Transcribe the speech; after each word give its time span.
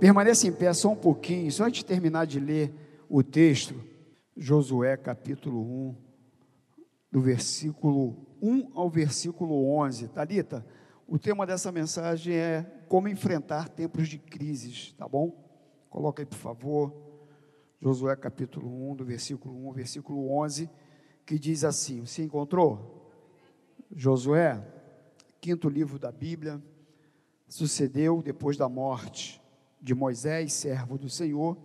Permaneça 0.00 0.46
em 0.46 0.52
pé 0.52 0.72
só 0.72 0.92
um 0.92 0.96
pouquinho, 0.96 1.50
só 1.50 1.64
antes 1.64 1.80
de 1.80 1.84
terminar 1.84 2.24
de 2.24 2.38
ler 2.38 2.72
o 3.08 3.20
texto, 3.20 3.74
Josué 4.36 4.96
capítulo 4.96 5.60
1, 5.60 5.96
do 7.10 7.20
versículo 7.20 8.16
1 8.40 8.70
ao 8.74 8.88
versículo 8.88 9.68
11. 9.76 10.06
Talita, 10.06 10.64
o 11.04 11.18
tema 11.18 11.44
dessa 11.44 11.72
mensagem 11.72 12.32
é 12.32 12.62
como 12.86 13.08
enfrentar 13.08 13.68
tempos 13.68 14.08
de 14.08 14.18
crises, 14.18 14.92
tá 14.92 15.08
bom? 15.08 15.34
Coloca 15.90 16.22
aí, 16.22 16.26
por 16.26 16.38
favor. 16.38 16.94
Josué 17.80 18.14
capítulo 18.14 18.92
1, 18.92 18.96
do 18.96 19.04
versículo 19.04 19.64
1 19.64 19.66
ao 19.66 19.72
versículo 19.72 20.30
11, 20.30 20.70
que 21.26 21.40
diz 21.40 21.64
assim: 21.64 22.06
Você 22.06 22.22
encontrou? 22.22 23.10
Josué, 23.90 24.64
quinto 25.40 25.68
livro 25.68 25.98
da 25.98 26.12
Bíblia, 26.12 26.62
sucedeu 27.48 28.22
depois 28.22 28.56
da 28.56 28.68
morte 28.68 29.37
de 29.80 29.94
Moisés, 29.94 30.52
servo 30.52 30.98
do 30.98 31.08
Senhor, 31.08 31.56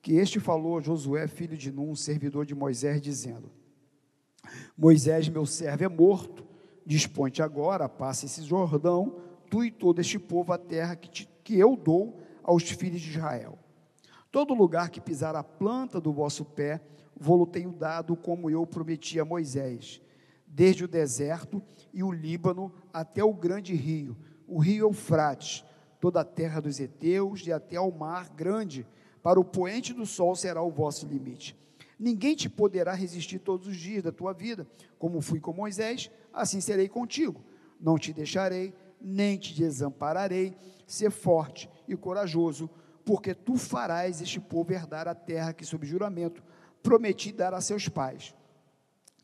que 0.00 0.14
este 0.14 0.38
falou 0.38 0.78
a 0.78 0.80
Josué, 0.80 1.26
filho 1.26 1.56
de 1.56 1.72
Num, 1.72 1.94
servidor 1.94 2.46
de 2.46 2.54
Moisés, 2.54 3.00
dizendo: 3.00 3.50
Moisés, 4.76 5.28
meu 5.28 5.44
servo, 5.44 5.84
é 5.84 5.88
morto, 5.88 6.46
dispõe-te 6.84 7.42
agora, 7.42 7.88
passa 7.88 8.26
esse 8.26 8.42
Jordão, 8.42 9.20
tu 9.50 9.64
e 9.64 9.70
todo 9.70 10.00
este 10.00 10.18
povo, 10.18 10.52
a 10.52 10.58
terra 10.58 10.96
que, 10.96 11.10
te, 11.10 11.28
que 11.42 11.58
eu 11.58 11.76
dou 11.76 12.20
aos 12.42 12.62
filhos 12.70 13.00
de 13.00 13.10
Israel. 13.10 13.58
Todo 14.30 14.54
lugar 14.54 14.90
que 14.90 15.00
pisar 15.00 15.34
a 15.34 15.42
planta 15.42 16.00
do 16.00 16.12
vosso 16.12 16.44
pé, 16.44 16.80
vou-lo 17.18 17.46
tenho 17.46 17.72
dado, 17.72 18.16
como 18.16 18.50
eu 18.50 18.66
prometi 18.66 19.18
a 19.18 19.24
Moisés, 19.24 20.00
desde 20.46 20.84
o 20.84 20.88
deserto 20.88 21.62
e 21.92 22.02
o 22.02 22.12
Líbano 22.12 22.72
até 22.92 23.24
o 23.24 23.32
grande 23.32 23.74
rio, 23.74 24.16
o 24.46 24.58
rio 24.58 24.86
Eufrates, 24.86 25.64
toda 26.00 26.20
a 26.20 26.24
terra 26.24 26.60
dos 26.60 26.80
heteus 26.80 27.46
e 27.46 27.52
até 27.52 27.76
ao 27.76 27.90
mar 27.90 28.28
grande, 28.30 28.86
para 29.22 29.40
o 29.40 29.44
poente 29.44 29.92
do 29.92 30.06
sol 30.06 30.36
será 30.36 30.62
o 30.62 30.70
vosso 30.70 31.06
limite. 31.06 31.56
Ninguém 31.98 32.36
te 32.36 32.48
poderá 32.48 32.92
resistir 32.92 33.38
todos 33.38 33.66
os 33.66 33.76
dias 33.76 34.02
da 34.02 34.12
tua 34.12 34.32
vida, 34.32 34.66
como 34.98 35.20
fui 35.20 35.40
com 35.40 35.52
Moisés, 35.52 36.10
assim 36.32 36.60
serei 36.60 36.88
contigo. 36.88 37.42
Não 37.80 37.98
te 37.98 38.12
deixarei, 38.12 38.74
nem 39.00 39.38
te 39.38 39.54
desampararei. 39.54 40.56
Ser 40.86 41.10
forte 41.10 41.68
e 41.88 41.96
corajoso, 41.96 42.70
porque 43.04 43.34
tu 43.34 43.56
farás 43.56 44.20
este 44.20 44.38
povo 44.38 44.72
herdar 44.72 45.08
a 45.08 45.14
terra 45.14 45.52
que, 45.52 45.64
sob 45.64 45.86
juramento, 45.86 46.42
prometi 46.82 47.32
dar 47.32 47.54
a 47.54 47.60
seus 47.60 47.88
pais. 47.88 48.34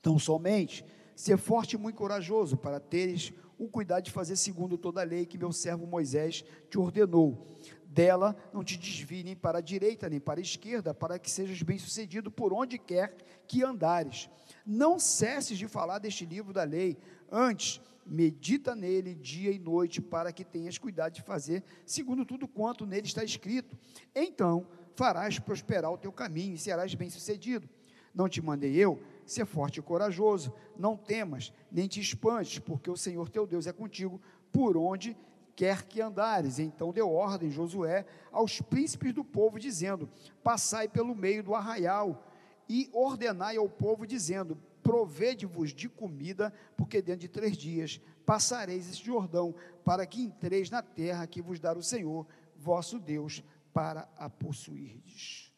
Tão 0.01 0.19
somente, 0.19 0.85
ser 1.15 1.37
forte 1.37 1.75
e 1.75 1.79
muito 1.79 1.97
corajoso, 1.97 2.57
para 2.57 2.81
teres 2.81 3.33
o 3.63 3.69
cuidado 3.69 4.03
de 4.03 4.11
fazer 4.11 4.35
segundo 4.35 4.77
toda 4.77 5.01
a 5.01 5.05
lei 5.05 5.25
que 5.25 5.39
meu 5.39 5.53
servo 5.53 5.87
Moisés 5.87 6.45
te 6.69 6.81
ordenou. 6.81 7.47
Dela 7.87 8.35
não 8.53 8.65
te 8.65 8.77
desvie 8.77 9.23
nem 9.23 9.37
para 9.37 9.59
a 9.59 9.61
direita 9.61 10.09
nem 10.09 10.19
para 10.19 10.41
a 10.41 10.43
esquerda, 10.43 10.93
para 10.93 11.17
que 11.17 11.31
sejas 11.31 11.63
bem-sucedido 11.63 12.29
por 12.29 12.53
onde 12.53 12.77
quer 12.77 13.15
que 13.47 13.63
andares. 13.63 14.29
Não 14.67 14.99
cesses 14.99 15.59
de 15.59 15.69
falar 15.69 16.01
deste 16.01 16.27
livro 16.27 16.53
da 16.53 16.65
lei, 16.65 16.99
antes 17.31 17.81
medita 18.05 18.75
nele 18.75 19.15
dia 19.15 19.53
e 19.53 19.61
noite, 19.61 20.01
para 20.01 20.33
que 20.33 20.45
tenhas 20.45 20.77
cuidado 20.77 21.13
de 21.13 21.23
fazer 21.23 21.63
segundo 21.87 22.25
tudo 22.25 22.49
quanto 22.49 22.85
nele 22.85 23.07
está 23.07 23.23
escrito. 23.23 23.79
Então 24.13 24.67
farás 24.97 25.39
prosperar 25.39 25.93
o 25.93 25.99
teu 25.99 26.11
caminho 26.11 26.55
e 26.55 26.59
serás 26.59 26.97
bem-sucedido. 26.97 27.69
Não 28.13 28.29
te 28.29 28.43
mandei 28.43 28.75
eu 28.75 29.01
ser 29.33 29.47
forte 29.47 29.81
e 29.81 29.83
corajoso, 29.83 30.53
não 30.77 30.97
temas, 30.97 31.53
nem 31.71 31.89
te 31.89 32.01
espantes, 32.01 32.59
porque 32.59 32.91
o 32.91 32.97
Senhor 32.97 33.29
teu 33.29 33.47
Deus 33.47 33.67
é 33.67 33.73
contigo 33.73 34.21
por 34.51 34.77
onde 34.77 35.17
quer 35.57 35.85
que 35.85 36.01
andares. 36.01 36.59
Então 36.59 36.93
deu 36.93 37.11
ordem 37.11 37.51
Josué 37.51 38.05
aos 38.31 38.61
príncipes 38.61 39.13
do 39.13 39.25
povo, 39.25 39.59
dizendo: 39.59 40.09
Passai 40.43 40.89
pelo 40.89 41.15
meio 41.15 41.43
do 41.43 41.55
arraial 41.55 42.27
e 42.69 42.89
ordenai 42.93 43.57
ao 43.57 43.69
povo, 43.69 44.07
dizendo: 44.07 44.59
Provede-vos 44.83 45.73
de 45.73 45.89
comida, 45.89 46.53
porque 46.77 47.01
dentro 47.01 47.21
de 47.21 47.29
três 47.29 47.57
dias 47.57 48.01
passareis 48.27 48.89
este 48.89 49.07
Jordão, 49.07 49.55
para 49.85 50.07
que 50.07 50.23
entreis 50.23 50.71
na 50.71 50.83
terra 50.83 51.27
que 51.27 51.43
vos 51.43 51.59
dar 51.59 51.77
o 51.77 51.83
Senhor, 51.83 52.27
vosso 52.57 52.99
Deus, 52.99 53.43
para 53.73 54.09
a 54.17 54.29
possuirdes. 54.29 55.53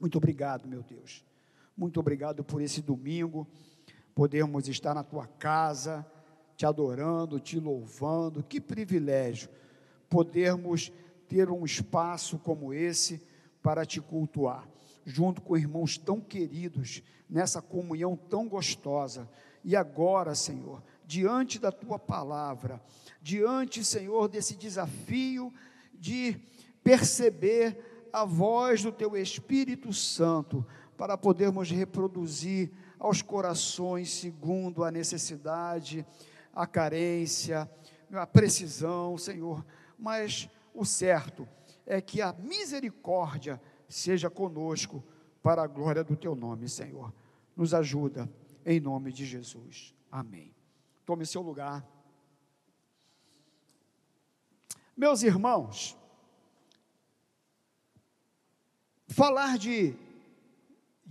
Muito 0.00 0.18
obrigado, 0.18 0.68
meu 0.68 0.82
Deus 0.82 1.24
muito 1.76 1.98
obrigado 1.98 2.44
por 2.44 2.60
esse 2.60 2.80
domingo, 2.82 3.46
podermos 4.14 4.68
estar 4.68 4.94
na 4.94 5.02
tua 5.02 5.26
casa, 5.26 6.06
te 6.56 6.66
adorando, 6.66 7.40
te 7.40 7.58
louvando. 7.58 8.42
Que 8.42 8.60
privilégio 8.60 9.48
podermos 10.08 10.92
ter 11.26 11.50
um 11.50 11.64
espaço 11.64 12.38
como 12.38 12.74
esse 12.74 13.22
para 13.62 13.86
te 13.86 14.00
cultuar, 14.00 14.68
junto 15.04 15.40
com 15.40 15.56
irmãos 15.56 15.96
tão 15.96 16.20
queridos, 16.20 17.02
nessa 17.28 17.62
comunhão 17.62 18.14
tão 18.16 18.46
gostosa. 18.46 19.28
E 19.64 19.74
agora, 19.74 20.34
Senhor, 20.34 20.82
diante 21.06 21.58
da 21.58 21.72
tua 21.72 21.98
palavra, 21.98 22.82
diante, 23.22 23.84
Senhor, 23.84 24.28
desse 24.28 24.56
desafio 24.56 25.52
de 25.94 26.36
perceber 26.84 28.08
a 28.12 28.24
voz 28.24 28.82
do 28.82 28.92
teu 28.92 29.16
Espírito 29.16 29.92
Santo, 29.92 30.66
para 31.02 31.18
podermos 31.18 31.68
reproduzir 31.68 32.70
aos 32.96 33.22
corações 33.22 34.08
segundo 34.08 34.84
a 34.84 34.90
necessidade, 34.92 36.06
a 36.54 36.64
carência, 36.64 37.68
a 38.12 38.24
precisão, 38.24 39.18
Senhor. 39.18 39.66
Mas 39.98 40.48
o 40.72 40.84
certo 40.84 41.48
é 41.84 42.00
que 42.00 42.22
a 42.22 42.32
misericórdia 42.32 43.60
seja 43.88 44.30
conosco 44.30 45.02
para 45.42 45.64
a 45.64 45.66
glória 45.66 46.04
do 46.04 46.14
teu 46.14 46.36
nome, 46.36 46.68
Senhor. 46.68 47.12
Nos 47.56 47.74
ajuda 47.74 48.32
em 48.64 48.78
nome 48.78 49.12
de 49.12 49.26
Jesus. 49.26 49.92
Amém. 50.08 50.54
Tome 51.04 51.26
seu 51.26 51.42
lugar. 51.42 51.84
Meus 54.96 55.24
irmãos, 55.24 55.98
falar 59.08 59.58
de 59.58 59.96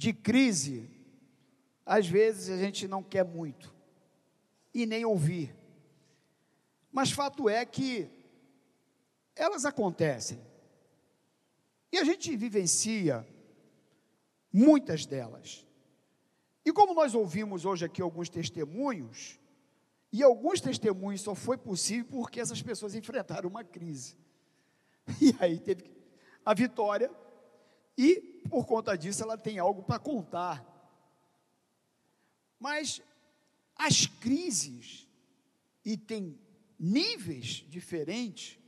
de 0.01 0.13
crise, 0.13 0.89
às 1.85 2.07
vezes 2.07 2.49
a 2.49 2.57
gente 2.57 2.87
não 2.87 3.03
quer 3.03 3.23
muito 3.23 3.71
e 4.73 4.87
nem 4.87 5.05
ouvir. 5.05 5.55
Mas 6.91 7.11
fato 7.11 7.47
é 7.47 7.63
que 7.63 8.09
elas 9.35 9.63
acontecem. 9.63 10.41
E 11.91 11.99
a 11.99 12.03
gente 12.03 12.35
vivencia 12.35 13.27
muitas 14.51 15.05
delas. 15.05 15.67
E 16.65 16.73
como 16.73 16.95
nós 16.95 17.13
ouvimos 17.13 17.63
hoje 17.63 17.85
aqui 17.85 18.01
alguns 18.01 18.27
testemunhos, 18.27 19.39
e 20.11 20.23
alguns 20.23 20.59
testemunhos 20.59 21.21
só 21.21 21.35
foi 21.35 21.59
possível 21.59 22.07
porque 22.09 22.39
essas 22.39 22.59
pessoas 22.59 22.95
enfrentaram 22.95 23.47
uma 23.47 23.63
crise. 23.63 24.17
E 25.21 25.35
aí 25.39 25.59
teve 25.59 25.83
a 26.43 26.55
vitória 26.55 27.11
e 27.97 28.21
por 28.49 28.65
conta 28.65 28.97
disso 28.97 29.23
ela 29.23 29.37
tem 29.37 29.59
algo 29.59 29.83
para 29.83 29.99
contar. 29.99 30.65
Mas 32.59 33.01
as 33.75 34.05
crises, 34.05 35.07
e 35.83 35.97
tem 35.97 36.39
níveis 36.79 37.65
diferentes, 37.67 38.59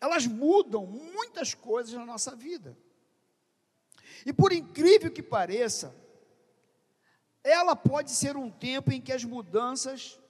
elas 0.00 0.26
mudam 0.26 0.84
muitas 0.84 1.54
coisas 1.54 1.94
na 1.94 2.04
nossa 2.04 2.34
vida. 2.34 2.76
E 4.26 4.32
por 4.32 4.52
incrível 4.52 5.12
que 5.12 5.22
pareça, 5.22 5.94
ela 7.44 7.74
pode 7.74 8.10
ser 8.10 8.36
um 8.36 8.50
tempo 8.50 8.92
em 8.92 9.00
que 9.00 9.12
as 9.12 9.24
mudanças 9.24 10.20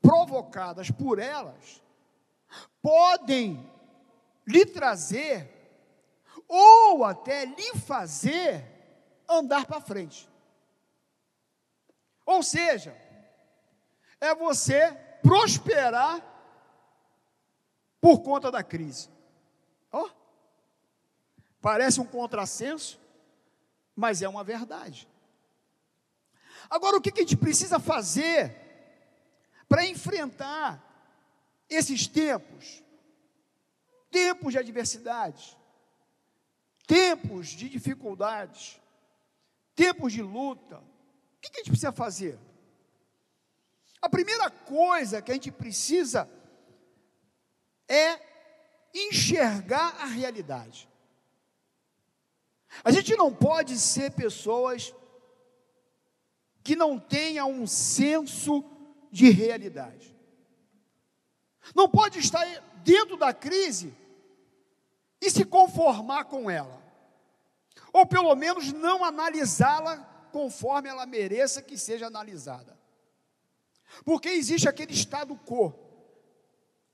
provocadas 0.00 0.90
por 0.90 1.18
elas 1.18 1.82
podem 2.80 3.70
lhe 4.46 4.64
trazer 4.64 5.57
ou 6.48 7.04
até 7.04 7.44
lhe 7.44 7.74
fazer 7.74 8.64
andar 9.28 9.66
para 9.66 9.80
frente. 9.80 10.28
Ou 12.24 12.42
seja, 12.42 12.96
é 14.20 14.34
você 14.34 14.92
prosperar 15.22 16.22
por 18.00 18.20
conta 18.20 18.50
da 18.50 18.62
crise. 18.62 19.10
Oh, 19.92 20.08
parece 21.60 22.00
um 22.00 22.06
contrassenso, 22.06 22.98
mas 23.94 24.22
é 24.22 24.28
uma 24.28 24.44
verdade. 24.44 25.08
Agora, 26.70 26.96
o 26.96 27.00
que, 27.00 27.10
a 27.10 27.22
gente 27.22 27.36
precisa 27.36 27.78
fazer 27.78 28.54
para 29.68 29.86
enfrentar 29.86 30.82
esses 31.68 32.06
tempos? 32.06 32.82
Tempos 34.10 34.52
de 34.52 34.58
adversidade, 34.58 35.57
tempos 36.88 37.48
de 37.48 37.68
dificuldades, 37.68 38.80
tempos 39.76 40.10
de 40.10 40.22
luta, 40.22 40.78
o 40.78 41.40
que 41.40 41.50
a 41.52 41.58
gente 41.58 41.70
precisa 41.70 41.92
fazer? 41.92 42.38
A 44.00 44.08
primeira 44.08 44.50
coisa 44.50 45.20
que 45.20 45.30
a 45.30 45.34
gente 45.34 45.52
precisa 45.52 46.28
é 47.86 48.18
enxergar 48.94 50.00
a 50.00 50.06
realidade. 50.06 50.88
A 52.82 52.90
gente 52.90 53.14
não 53.16 53.34
pode 53.34 53.78
ser 53.78 54.12
pessoas 54.12 54.94
que 56.64 56.74
não 56.74 56.98
tenham 56.98 57.50
um 57.50 57.66
senso 57.66 58.64
de 59.10 59.28
realidade. 59.30 60.16
Não 61.74 61.88
pode 61.88 62.18
estar 62.18 62.44
dentro 62.82 63.16
da 63.16 63.34
crise 63.34 63.94
e 65.20 65.30
se 65.30 65.44
conformar 65.44 66.24
com 66.24 66.50
ela. 66.50 66.82
Ou 67.92 68.06
pelo 68.06 68.34
menos 68.34 68.72
não 68.72 69.04
analisá-la 69.04 69.96
conforme 70.32 70.88
ela 70.88 71.06
mereça 71.06 71.62
que 71.62 71.76
seja 71.76 72.06
analisada. 72.06 72.78
Porque 74.04 74.28
existe 74.28 74.68
aquele 74.68 74.92
estado 74.92 75.36
quo, 75.46 75.72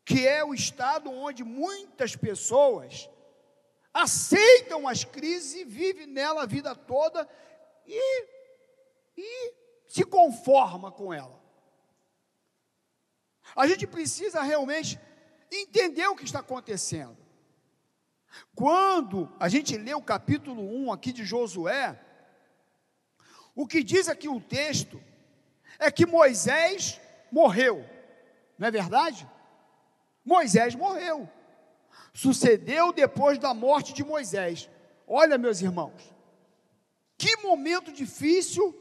que 0.04 0.26
é 0.26 0.44
o 0.44 0.54
estado 0.54 1.10
onde 1.10 1.42
muitas 1.42 2.14
pessoas 2.14 3.08
aceitam 3.92 4.88
as 4.88 5.04
crises 5.04 5.54
e 5.54 5.64
vivem 5.64 6.06
nela 6.06 6.42
a 6.42 6.46
vida 6.46 6.74
toda 6.74 7.28
e, 7.86 8.26
e 9.16 9.54
se 9.86 10.04
conforma 10.04 10.90
com 10.90 11.12
ela. 11.12 11.42
A 13.54 13.66
gente 13.66 13.86
precisa 13.86 14.42
realmente 14.42 14.98
entender 15.50 16.06
o 16.08 16.16
que 16.16 16.24
está 16.24 16.40
acontecendo. 16.40 17.23
Quando 18.54 19.32
a 19.38 19.48
gente 19.48 19.76
lê 19.76 19.94
o 19.94 20.02
capítulo 20.02 20.62
1 20.62 20.92
aqui 20.92 21.12
de 21.12 21.24
Josué, 21.24 22.00
o 23.54 23.66
que 23.66 23.82
diz 23.82 24.08
aqui 24.08 24.28
o 24.28 24.40
texto 24.40 25.00
é 25.78 25.90
que 25.90 26.06
Moisés 26.06 27.00
morreu, 27.30 27.84
não 28.58 28.68
é 28.68 28.70
verdade? 28.70 29.28
Moisés 30.24 30.74
morreu. 30.74 31.28
Sucedeu 32.12 32.92
depois 32.92 33.38
da 33.38 33.52
morte 33.52 33.92
de 33.92 34.04
Moisés. 34.04 34.70
Olha, 35.06 35.36
meus 35.36 35.60
irmãos, 35.60 36.14
que 37.18 37.36
momento 37.38 37.92
difícil 37.92 38.74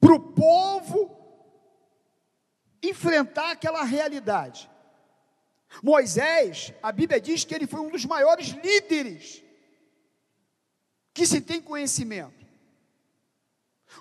para 0.00 0.14
o 0.14 0.20
povo 0.32 1.16
enfrentar 2.82 3.52
aquela 3.52 3.84
realidade. 3.84 4.70
Moisés, 5.82 6.72
a 6.82 6.90
Bíblia 6.90 7.20
diz 7.20 7.44
que 7.44 7.54
ele 7.54 7.66
foi 7.66 7.80
um 7.80 7.90
dos 7.90 8.04
maiores 8.04 8.48
líderes 8.48 9.42
que 11.14 11.24
se 11.24 11.40
tem 11.40 11.62
conhecimento. 11.62 12.46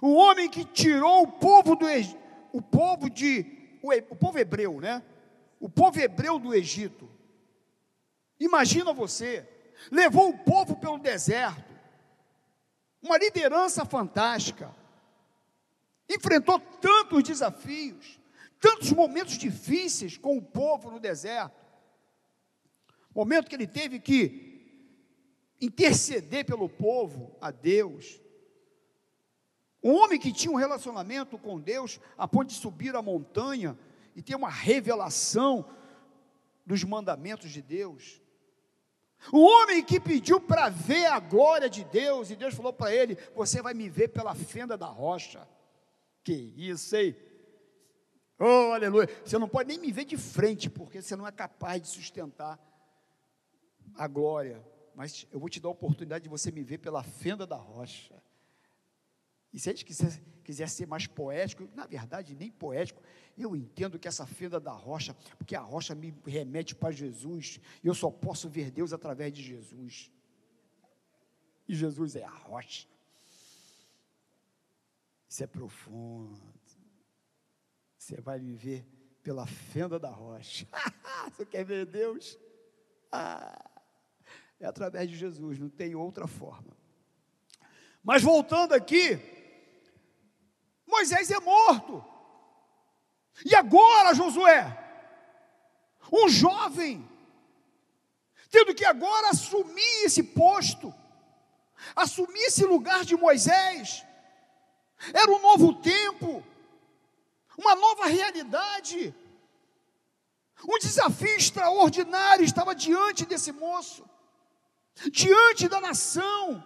O 0.01 0.13
homem 0.13 0.49
que 0.49 0.65
tirou 0.65 1.23
o 1.23 1.31
povo 1.31 1.75
do 1.75 1.85
o 2.51 2.61
povo 2.61 3.09
de 3.09 3.79
o, 3.81 3.93
o 4.09 4.15
povo 4.15 4.39
hebreu, 4.39 4.81
né? 4.81 5.03
O 5.59 5.69
povo 5.69 5.99
hebreu 5.99 6.39
do 6.39 6.53
Egito. 6.53 7.09
Imagina 8.39 8.93
você, 8.93 9.47
levou 9.91 10.29
o 10.29 10.37
povo 10.37 10.75
pelo 10.75 10.97
deserto. 10.97 11.69
Uma 13.01 13.17
liderança 13.17 13.85
fantástica. 13.85 14.75
Enfrentou 16.09 16.59
tantos 16.59 17.23
desafios 17.23 18.19
tantos 18.59 18.91
momentos 18.91 19.37
difíceis 19.37 20.17
com 20.17 20.37
o 20.37 20.41
povo 20.41 20.91
no 20.91 20.99
deserto. 20.99 21.58
Momento 23.13 23.49
que 23.49 23.55
ele 23.55 23.67
teve 23.67 23.99
que 23.99 24.49
interceder 25.59 26.45
pelo 26.45 26.69
povo 26.69 27.35
a 27.41 27.51
Deus. 27.51 28.21
Um 29.83 29.93
homem 29.93 30.19
que 30.19 30.31
tinha 30.31 30.51
um 30.51 30.57
relacionamento 30.57 31.37
com 31.37 31.59
Deus 31.59 31.99
a 32.17 32.27
ponto 32.27 32.49
de 32.49 32.55
subir 32.55 32.95
a 32.95 33.01
montanha 33.01 33.77
e 34.15 34.21
ter 34.21 34.35
uma 34.35 34.49
revelação 34.49 35.65
dos 36.65 36.83
mandamentos 36.83 37.51
de 37.51 37.61
Deus. 37.61 38.21
Um 39.33 39.39
homem 39.39 39.83
que 39.83 39.99
pediu 39.99 40.39
para 40.39 40.69
ver 40.69 41.05
a 41.07 41.19
glória 41.19 41.69
de 41.69 41.83
Deus, 41.83 42.29
e 42.29 42.35
Deus 42.35 42.53
falou 42.53 42.71
para 42.71 42.93
ele: 42.93 43.17
Você 43.35 43.61
vai 43.61 43.73
me 43.73 43.89
ver 43.89 44.09
pela 44.09 44.33
fenda 44.33 44.77
da 44.77 44.87
rocha. 44.87 45.47
Que 46.23 46.33
isso, 46.33 46.95
hein? 46.95 47.15
Oh, 48.37 48.71
aleluia. 48.71 49.09
Você 49.25 49.37
não 49.37 49.49
pode 49.49 49.67
nem 49.67 49.77
me 49.77 49.91
ver 49.91 50.05
de 50.05 50.15
frente, 50.15 50.69
porque 50.69 51.01
você 51.01 51.15
não 51.15 51.27
é 51.27 51.31
capaz 51.31 51.81
de 51.81 51.89
sustentar 51.89 52.57
a 53.95 54.07
glória. 54.07 54.63
Mas 54.95 55.25
eu 55.31 55.39
vou 55.39 55.49
te 55.49 55.59
dar 55.59 55.69
a 55.69 55.71
oportunidade 55.71 56.23
de 56.23 56.29
você 56.29 56.51
me 56.51 56.63
ver 56.63 56.79
pela 56.79 57.03
fenda 57.03 57.45
da 57.47 57.55
rocha. 57.55 58.21
E 59.51 59.59
se 59.59 59.69
a 59.69 59.73
gente 59.73 59.85
quiser, 59.85 60.21
quiser 60.43 60.69
ser 60.69 60.85
mais 60.85 61.07
poético, 61.07 61.67
na 61.73 61.85
verdade, 61.85 62.35
nem 62.35 62.51
poético, 62.51 63.01
eu 63.37 63.55
entendo 63.55 63.97
que 63.97 64.07
essa 64.07 64.25
fenda 64.25 64.59
da 64.59 64.71
rocha, 64.71 65.15
porque 65.37 65.55
a 65.55 65.61
rocha 65.61 65.95
me 65.95 66.13
remete 66.25 66.75
para 66.75 66.91
Jesus, 66.91 67.59
e 67.83 67.87
eu 67.87 67.95
só 67.95 68.11
posso 68.11 68.49
ver 68.49 68.71
Deus 68.71 68.93
através 68.93 69.33
de 69.33 69.41
Jesus. 69.41 70.11
E 71.67 71.73
Jesus 71.73 72.15
é 72.15 72.23
a 72.23 72.29
rocha. 72.29 72.87
Isso 75.27 75.43
é 75.43 75.47
profundo. 75.47 76.41
Você 77.97 78.19
vai 78.19 78.39
me 78.39 78.55
ver 78.55 78.85
pela 79.21 79.45
fenda 79.45 79.99
da 79.99 80.09
rocha. 80.09 80.67
Você 81.31 81.45
quer 81.45 81.63
ver 81.63 81.85
Deus? 81.85 82.37
Ah, 83.11 83.69
é 84.59 84.65
através 84.65 85.09
de 85.09 85.15
Jesus, 85.15 85.57
não 85.57 85.69
tem 85.69 85.95
outra 85.95 86.27
forma. 86.27 86.77
Mas 88.03 88.21
voltando 88.21 88.73
aqui, 88.73 89.19
Moisés 90.85 91.31
é 91.31 91.39
morto. 91.39 92.03
E 93.45 93.55
agora, 93.55 94.13
Josué, 94.13 94.77
um 96.11 96.27
jovem, 96.27 97.07
tendo 98.49 98.73
que 98.73 98.83
agora 98.83 99.29
assumir 99.29 100.03
esse 100.03 100.23
posto, 100.23 100.93
assumir 101.95 102.41
esse 102.41 102.65
lugar 102.65 103.05
de 103.05 103.15
Moisés, 103.15 104.03
era 105.13 105.31
um 105.31 105.41
novo 105.41 105.73
tempo, 105.75 106.43
uma 107.57 107.75
nova 107.75 108.07
realidade. 108.07 109.15
Um 110.67 110.77
desafio 110.77 111.37
extraordinário 111.37 112.43
estava 112.43 112.75
diante 112.75 113.25
desse 113.25 113.51
moço, 113.51 114.03
diante 115.11 115.67
da 115.67 115.79
nação. 115.79 116.63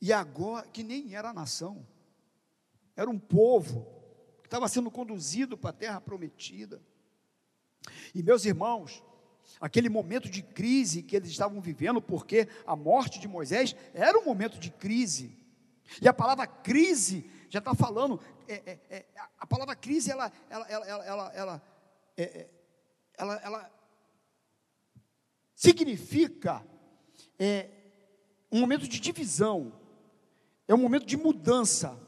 E 0.00 0.12
agora, 0.12 0.66
que 0.68 0.82
nem 0.82 1.14
era 1.14 1.30
a 1.30 1.34
nação, 1.34 1.86
era 2.96 3.10
um 3.10 3.18
povo 3.18 3.86
que 4.40 4.46
estava 4.46 4.66
sendo 4.68 4.90
conduzido 4.90 5.56
para 5.58 5.70
a 5.70 5.74
terra 5.74 6.00
prometida. 6.00 6.82
E 8.14 8.22
meus 8.22 8.44
irmãos, 8.44 9.02
aquele 9.60 9.88
momento 9.88 10.28
de 10.28 10.42
crise 10.42 11.02
que 11.02 11.14
eles 11.14 11.30
estavam 11.30 11.60
vivendo, 11.60 12.00
porque 12.00 12.48
a 12.66 12.74
morte 12.74 13.20
de 13.20 13.28
Moisés 13.28 13.76
era 13.92 14.18
um 14.18 14.24
momento 14.24 14.58
de 14.58 14.70
crise. 14.70 15.38
E 16.00 16.08
a 16.08 16.12
palavra 16.12 16.46
crise 16.46 17.30
já 17.48 17.58
está 17.58 17.74
falando, 17.74 18.20
é, 18.48 18.54
é, 18.54 18.78
é, 18.90 19.06
a 19.38 19.46
palavra 19.46 19.74
crise, 19.74 20.10
ela, 20.10 20.32
ela, 20.48 20.66
ela, 20.68 21.04
ela, 21.04 21.32
ela, 21.34 21.62
é, 22.16 22.22
é, 22.22 22.50
ela, 23.18 23.34
ela 23.36 23.79
significa 25.60 26.64
é, 27.38 27.68
um 28.50 28.60
momento 28.60 28.88
de 28.88 28.98
divisão, 28.98 29.70
é 30.66 30.74
um 30.74 30.78
momento 30.78 31.04
de 31.04 31.18
mudança. 31.18 32.00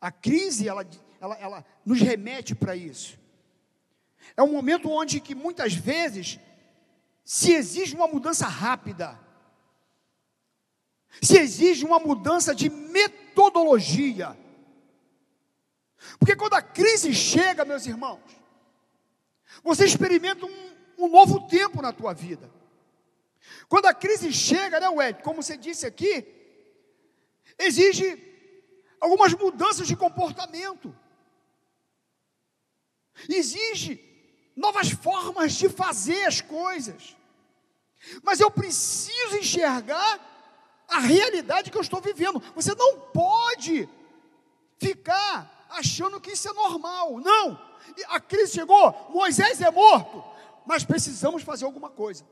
A 0.00 0.10
crise, 0.10 0.66
ela, 0.66 0.88
ela, 1.20 1.34
ela 1.34 1.66
nos 1.84 2.00
remete 2.00 2.54
para 2.54 2.74
isso. 2.74 3.20
É 4.34 4.42
um 4.42 4.50
momento 4.50 4.88
onde 4.88 5.20
que 5.20 5.34
muitas 5.34 5.74
vezes 5.74 6.40
se 7.22 7.52
exige 7.52 7.94
uma 7.94 8.08
mudança 8.08 8.46
rápida, 8.46 9.20
se 11.20 11.36
exige 11.36 11.84
uma 11.84 11.98
mudança 11.98 12.54
de 12.54 12.70
metodologia. 12.70 14.34
Porque 16.18 16.34
quando 16.34 16.54
a 16.54 16.62
crise 16.62 17.12
chega, 17.12 17.66
meus 17.66 17.84
irmãos, 17.84 18.22
você 19.62 19.84
experimenta 19.84 20.46
um, 20.46 20.75
um 20.98 21.08
novo 21.08 21.46
tempo 21.46 21.82
na 21.82 21.92
tua 21.92 22.12
vida. 22.14 22.50
Quando 23.68 23.86
a 23.86 23.94
crise 23.94 24.32
chega, 24.32 24.80
né, 24.80 24.88
Wed, 24.88 25.22
como 25.22 25.42
você 25.42 25.56
disse 25.56 25.86
aqui, 25.86 26.26
exige 27.58 28.22
algumas 29.00 29.32
mudanças 29.34 29.86
de 29.86 29.96
comportamento. 29.96 30.94
Exige 33.28 34.02
novas 34.54 34.90
formas 34.90 35.52
de 35.54 35.68
fazer 35.68 36.24
as 36.24 36.40
coisas. 36.40 37.16
Mas 38.22 38.40
eu 38.40 38.50
preciso 38.50 39.36
enxergar 39.36 40.20
a 40.88 41.00
realidade 41.00 41.70
que 41.70 41.76
eu 41.76 41.82
estou 41.82 42.00
vivendo. 42.00 42.40
Você 42.54 42.74
não 42.74 43.00
pode 43.00 43.88
ficar 44.78 45.66
achando 45.70 46.20
que 46.20 46.32
isso 46.32 46.48
é 46.48 46.52
normal. 46.52 47.18
Não. 47.20 47.66
A 48.08 48.20
crise 48.20 48.52
chegou, 48.52 49.10
Moisés 49.10 49.60
é 49.60 49.70
morto, 49.70 50.24
mas 50.66 50.84
precisamos 50.84 51.42
fazer 51.42 51.64
alguma 51.64 51.88
coisa. 51.88 52.26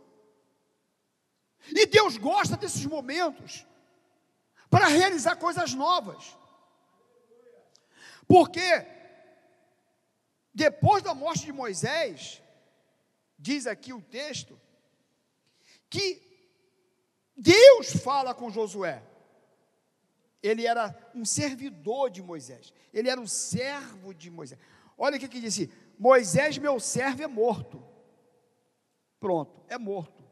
E 1.70 1.86
Deus 1.86 2.16
gosta 2.16 2.56
desses 2.56 2.84
momentos 2.84 3.66
para 4.68 4.88
realizar 4.88 5.36
coisas 5.36 5.72
novas. 5.72 6.36
Porque 8.26 8.86
depois 10.52 11.02
da 11.02 11.14
morte 11.14 11.44
de 11.44 11.52
Moisés, 11.52 12.42
diz 13.38 13.66
aqui 13.66 13.92
o 13.92 14.02
texto, 14.02 14.60
que 15.88 16.20
Deus 17.36 17.96
fala 17.96 18.34
com 18.34 18.50
Josué. 18.50 19.02
Ele 20.42 20.66
era 20.66 20.94
um 21.14 21.24
servidor 21.24 22.10
de 22.10 22.22
Moisés, 22.22 22.72
ele 22.92 23.08
era 23.08 23.20
um 23.20 23.26
servo 23.26 24.12
de 24.12 24.30
Moisés. 24.30 24.58
Olha 24.98 25.16
o 25.16 25.20
que, 25.20 25.28
que 25.28 25.40
disse: 25.40 25.72
Moisés, 25.98 26.58
meu 26.58 26.78
servo, 26.78 27.22
é 27.22 27.26
morto. 27.26 27.93
Pronto, 29.24 29.64
é 29.70 29.78
morto. 29.78 30.22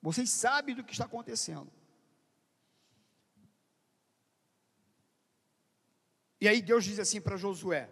Vocês 0.00 0.30
sabem 0.30 0.72
do 0.72 0.84
que 0.84 0.92
está 0.92 1.04
acontecendo. 1.04 1.68
E 6.40 6.46
aí 6.46 6.62
Deus 6.62 6.84
diz 6.84 7.00
assim 7.00 7.20
para 7.20 7.36
Josué: 7.36 7.90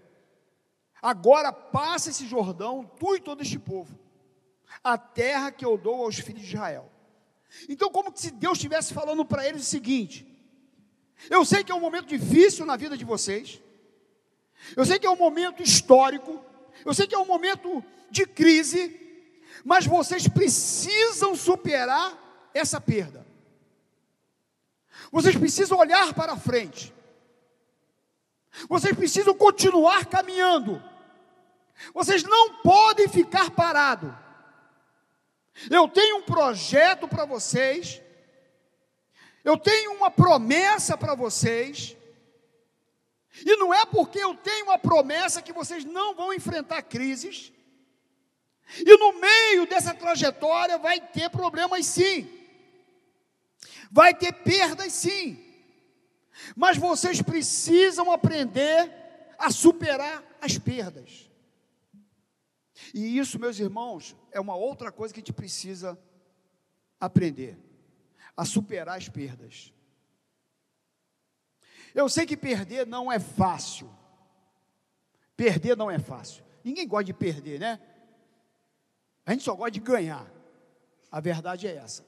Agora 1.03 1.53
passa 1.53 2.11
esse 2.11 2.25
Jordão, 2.25 2.89
tu 3.01 3.17
e 3.17 3.21
todo 3.21 3.43
este 3.43 3.59
povo, 3.59 3.99
a 4.85 4.97
terra 4.97 5.51
que 5.51 5.65
eu 5.65 5.77
dou 5.77 6.05
aos 6.05 6.15
filhos 6.21 6.43
de 6.43 6.55
Israel. 6.55 6.89
Então, 7.69 7.91
como 7.91 8.17
se 8.17 8.31
Deus 8.31 8.59
estivesse 8.59 8.95
falando 8.95 9.25
para 9.25 9.45
eles 9.45 9.63
o 9.63 9.65
seguinte: 9.65 10.25
Eu 11.29 11.45
sei 11.45 11.65
que 11.65 11.73
é 11.73 11.75
um 11.75 11.81
momento 11.81 12.07
difícil 12.07 12.65
na 12.65 12.77
vida 12.77 12.97
de 12.97 13.05
vocês, 13.05 13.61
eu 14.77 14.87
sei 14.87 15.01
que 15.01 15.07
é 15.09 15.11
um 15.11 15.17
momento 15.17 15.65
histórico, 15.65 16.41
eu 16.85 16.95
sei 16.95 17.09
que 17.09 17.15
é 17.17 17.19
um 17.19 17.27
momento 17.27 17.83
de 18.09 18.25
crise, 18.25 19.05
mas 19.65 19.87
vocês 19.87 20.29
precisam 20.29 21.35
superar 21.35 22.17
essa 22.53 22.81
perda. 22.81 23.27
Vocês 25.11 25.37
precisam 25.37 25.79
olhar 25.79 26.15
para 26.15 26.37
frente. 26.37 26.95
Vocês 28.69 28.97
precisam 28.97 29.35
continuar 29.35 30.07
caminhando. 30.07 30.83
Vocês 31.93 32.23
não 32.23 32.55
podem 32.63 33.09
ficar 33.09 33.51
parados. 33.51 34.13
Eu 35.71 35.89
tenho 35.89 36.19
um 36.19 36.23
projeto 36.23 37.07
para 37.07 37.25
vocês. 37.25 38.01
Eu 39.45 39.57
tenho 39.57 39.93
uma 39.93 40.11
promessa 40.11 40.97
para 40.97 41.15
vocês. 41.15 41.97
E 43.45 43.57
não 43.57 43.73
é 43.73 43.85
porque 43.85 44.19
eu 44.19 44.35
tenho 44.35 44.67
uma 44.67 44.79
promessa 44.79 45.43
que 45.43 45.53
vocês 45.53 45.85
não 45.85 46.15
vão 46.15 46.33
enfrentar 46.33 46.83
crises. 46.83 47.53
E 48.79 48.99
no 48.99 49.21
meio 49.21 49.67
dessa 49.67 49.95
trajetória 49.95 50.79
vai 50.79 51.01
ter 51.01 51.31
problemas 51.31 51.87
sim. 51.87 52.29
Vai 53.91 54.15
ter 54.15 54.33
perdas 54.33 54.93
sim. 54.93 55.43
Mas 56.55 56.77
vocês 56.77 57.23
precisam 57.23 58.11
aprender 58.11 58.93
a 59.39 59.51
superar 59.51 60.23
as 60.41 60.59
perdas. 60.59 61.31
E 62.93 63.19
isso, 63.19 63.39
meus 63.39 63.59
irmãos, 63.59 64.17
é 64.31 64.41
uma 64.41 64.55
outra 64.55 64.93
coisa 64.93 65.15
que 65.15 65.21
a 65.21 65.23
gente 65.23 65.33
precisa 65.33 65.99
aprender: 67.01 67.59
a 68.37 68.45
superar 68.45 68.97
as 68.97 69.09
perdas. 69.09 69.73
Eu 71.95 72.09
sei 72.09 72.27
que 72.27 72.37
perder 72.37 72.87
não 72.87 73.11
é 73.11 73.19
fácil. 73.19 73.91
Perder 75.35 75.77
não 75.77 75.91
é 75.91 75.99
fácil. 75.99 76.45
Ninguém 76.63 76.87
gosta 76.87 77.05
de 77.05 77.15
perder, 77.15 77.59
né? 77.59 77.81
A 79.27 79.33
gente 79.33 79.43
só 79.43 79.55
gosta 79.55 79.73
de 79.73 79.81
ganhar. 79.81 80.33
A 81.11 81.21
verdade 81.21 81.67
é 81.67 81.75
essa. 81.75 82.07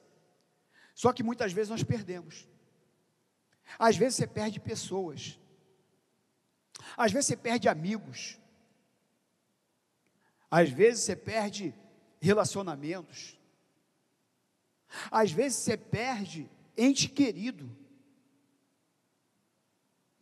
Só 0.95 1.13
que 1.13 1.25
muitas 1.25 1.53
vezes 1.53 1.69
nós 1.69 1.83
perdemos. 1.83 2.49
Às 3.77 3.97
vezes 3.97 4.15
você 4.17 4.27
perde 4.27 4.61
pessoas. 4.61 5.39
Às 6.97 7.11
vezes 7.11 7.27
você 7.27 7.37
perde 7.37 7.69
amigos. 7.69 8.39
Às 10.49 10.71
vezes 10.71 11.03
você 11.03 11.17
perde 11.17 11.75
relacionamentos. 12.21 13.37
Às 15.11 15.33
vezes 15.33 15.59
você 15.59 15.77
perde 15.77 16.49
ente 16.77 17.09
querido. 17.09 17.77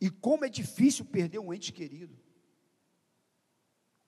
E 0.01 0.09
como 0.09 0.45
é 0.45 0.49
difícil 0.49 1.05
perder 1.05 1.39
um 1.39 1.53
ente 1.53 1.71
querido. 1.71 2.17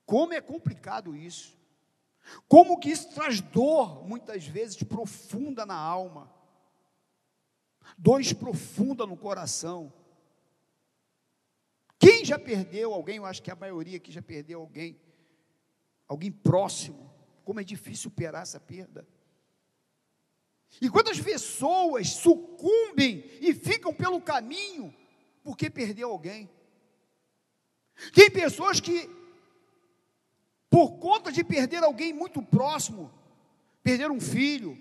Como 0.05 0.33
é 0.33 0.41
complicado 0.41 1.15
isso. 1.15 1.58
Como 2.47 2.79
que 2.79 2.89
isso 2.89 3.09
traz 3.13 3.41
dor, 3.41 4.07
muitas 4.07 4.45
vezes, 4.45 4.81
profunda 4.83 5.65
na 5.65 5.75
alma 5.75 6.39
dores 7.97 8.33
profunda 8.33 9.05
no 9.05 9.17
coração. 9.17 9.91
Quem 11.97 12.23
já 12.23 12.39
perdeu 12.39 12.93
alguém? 12.93 13.17
Eu 13.17 13.25
acho 13.25 13.41
que 13.41 13.51
a 13.51 13.55
maioria 13.55 13.97
aqui 13.97 14.11
já 14.11 14.21
perdeu 14.21 14.61
alguém, 14.61 14.99
alguém 16.07 16.31
próximo. 16.31 17.09
Como 17.43 17.59
é 17.59 17.63
difícil 17.63 18.03
superar 18.03 18.43
essa 18.43 18.59
perda. 18.59 19.07
E 20.79 20.89
quantas 20.89 21.19
pessoas 21.19 22.09
sucumbem 22.09 23.25
e 23.41 23.53
ficam 23.53 23.93
pelo 23.93 24.21
caminho 24.21 24.93
porque 25.43 25.69
perdeu 25.69 26.11
alguém? 26.11 26.49
Tem 28.13 28.29
pessoas 28.31 28.79
que, 28.79 29.09
por 30.69 30.99
conta 30.99 31.31
de 31.31 31.43
perder 31.43 31.83
alguém 31.83 32.13
muito 32.13 32.41
próximo, 32.41 33.11
perderam 33.81 34.15
um 34.15 34.21
filho, 34.21 34.77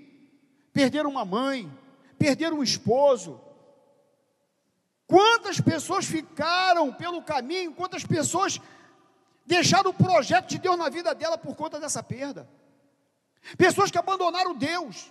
perderam 0.73 1.11
uma 1.11 1.25
mãe, 1.25 1.71
perderam 2.19 2.59
um 2.59 2.63
esposo. 2.63 3.41
Quantas 5.07 5.61
pessoas 5.61 6.05
ficaram 6.05 6.93
pelo 6.93 7.23
caminho, 7.23 7.73
quantas 7.73 8.05
pessoas 8.05 8.61
deixaram 9.47 9.91
o 9.91 9.95
projeto 9.95 10.49
de 10.49 10.59
Deus 10.59 10.77
na 10.77 10.91
vida 10.91 11.15
dela 11.15 11.39
por 11.39 11.57
conta 11.57 11.81
dessa 11.81 12.03
perda. 12.03 12.47
Pessoas 13.57 13.91
que 13.91 13.97
abandonaram 13.97 14.55
Deus. 14.55 15.11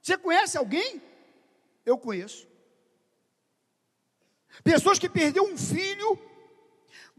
Você 0.00 0.16
conhece 0.16 0.56
alguém? 0.56 1.02
Eu 1.84 1.98
conheço. 1.98 2.48
Pessoas 4.64 4.98
que 4.98 5.08
perdeu 5.08 5.44
um 5.44 5.58
filho, 5.58 6.18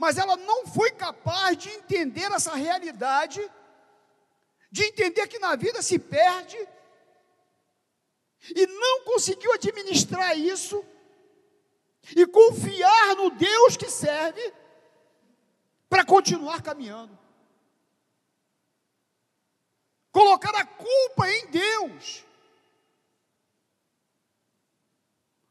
mas 0.02 0.18
ela 0.18 0.36
não 0.36 0.66
foi 0.66 0.90
capaz 0.90 1.56
de 1.56 1.70
entender 1.70 2.32
essa 2.32 2.56
realidade, 2.56 3.40
de 4.72 4.84
entender 4.84 5.28
que 5.28 5.38
na 5.38 5.56
vida 5.56 5.80
se 5.84 6.00
perde 6.00 6.58
e 8.56 8.66
não 8.66 9.04
conseguiu 9.04 9.54
administrar 9.54 10.36
isso 10.36 10.84
e 12.16 12.26
confiar 12.26 13.16
no 13.16 13.30
Deus 13.30 13.78
que 13.78 13.92
serve 13.92 14.52
para 15.88 16.04
continuar 16.04 16.64
caminhando. 16.64 17.16
Colocar 20.12 20.56
a 20.56 20.66
culpa 20.66 21.30
em 21.30 21.46
Deus. 21.52 22.26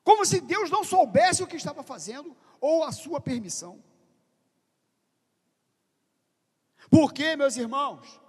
Como 0.02 0.26
se 0.26 0.40
Deus 0.40 0.71
não 0.71 0.83
soubesse 0.83 1.40
o 1.40 1.47
que 1.47 1.54
estava 1.54 1.85
fazendo 1.85 2.37
ou 2.61 2.83
a 2.83 2.90
sua 2.90 3.21
permissão. 3.21 3.80
Porque, 6.90 7.37
meus 7.37 7.56
irmãos, 7.56 8.20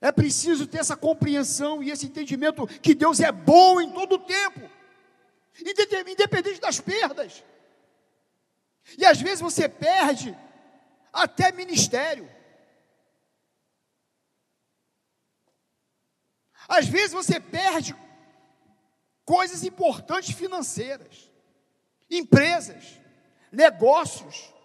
é 0.00 0.10
preciso 0.10 0.66
ter 0.66 0.78
essa 0.78 0.96
compreensão 0.96 1.82
e 1.82 1.90
esse 1.90 2.06
entendimento 2.06 2.66
que 2.66 2.94
Deus 2.94 3.20
é 3.20 3.30
bom 3.30 3.80
em 3.80 3.90
todo 3.92 4.14
o 4.14 4.18
tempo, 4.18 4.60
independente 6.06 6.60
das 6.60 6.80
perdas. 6.80 7.44
E 8.96 9.04
às 9.04 9.20
vezes 9.20 9.40
você 9.40 9.68
perde 9.68 10.36
até 11.12 11.50
ministério. 11.52 12.30
Às 16.68 16.86
vezes 16.86 17.12
você 17.12 17.40
perde 17.40 17.94
coisas 19.24 19.64
importantes 19.64 20.34
financeiras, 20.34 21.30
empresas, 22.10 23.00
negócios. 23.50 24.55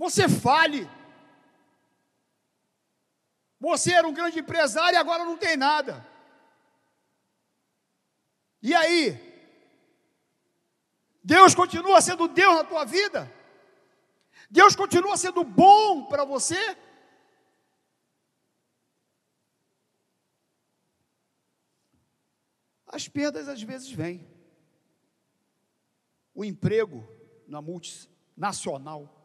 Você 0.00 0.26
fale 0.28 0.88
você 3.60 3.92
era 3.92 4.08
um 4.08 4.14
grande 4.14 4.38
empresário 4.38 4.96
e 4.96 4.98
agora 4.98 5.22
não 5.22 5.36
tem 5.36 5.54
nada. 5.54 6.06
E 8.62 8.74
aí? 8.74 9.20
Deus 11.22 11.54
continua 11.54 12.00
sendo 12.00 12.26
Deus 12.26 12.54
na 12.54 12.64
tua 12.64 12.86
vida? 12.86 13.30
Deus 14.50 14.74
continua 14.74 15.18
sendo 15.18 15.44
bom 15.44 16.06
para 16.06 16.24
você? 16.24 16.56
As 22.86 23.06
perdas 23.06 23.46
às 23.46 23.62
vezes 23.62 23.92
vêm. 23.92 24.26
O 26.34 26.42
emprego 26.46 27.06
na 27.46 27.60
multinacional 27.60 29.19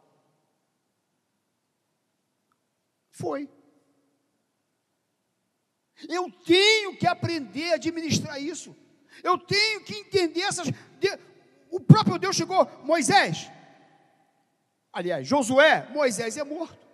Foi. 3.16 3.48
Eu 6.06 6.30
tenho 6.44 6.94
que 6.98 7.06
aprender 7.06 7.72
a 7.72 7.76
administrar 7.76 8.40
isso. 8.40 8.76
Eu 9.24 9.38
tenho 9.38 9.82
que 9.82 9.94
entender 9.94 10.42
essas. 10.42 10.68
O 11.70 11.80
próprio 11.80 12.18
Deus 12.18 12.36
chegou, 12.36 12.66
Moisés. 12.84 13.50
Aliás, 14.92 15.26
Josué, 15.26 15.88
Moisés 15.90 16.36
é 16.36 16.44
morto. 16.44 16.86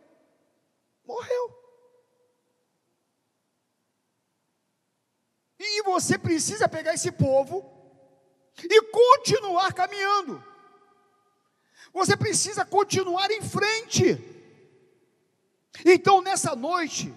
Morreu. 1.05 1.45
E 5.59 5.83
você 5.83 6.17
precisa 6.17 6.69
pegar 6.69 6.95
esse 6.95 7.11
povo 7.11 7.69
e 8.62 8.83
continuar 8.83 9.73
caminhando. 9.73 10.43
Você 11.93 12.17
precisa 12.17 12.64
continuar 12.64 13.29
em 13.33 13.43
frente. 13.43 14.32
Então, 15.85 16.21
nessa 16.21 16.55
noite, 16.55 17.14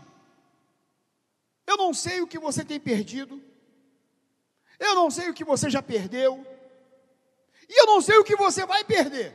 eu 1.67 1.77
não 1.77 1.93
sei 1.93 2.21
o 2.21 2.27
que 2.27 2.39
você 2.39 2.63
tem 2.63 2.79
perdido, 2.79 3.41
eu 4.79 4.95
não 4.95 5.09
sei 5.11 5.29
o 5.29 5.33
que 5.33 5.43
você 5.43 5.69
já 5.69 5.81
perdeu, 5.81 6.45
e 7.67 7.81
eu 7.81 7.85
não 7.87 8.01
sei 8.01 8.17
o 8.17 8.23
que 8.23 8.35
você 8.35 8.65
vai 8.65 8.83
perder. 8.83 9.33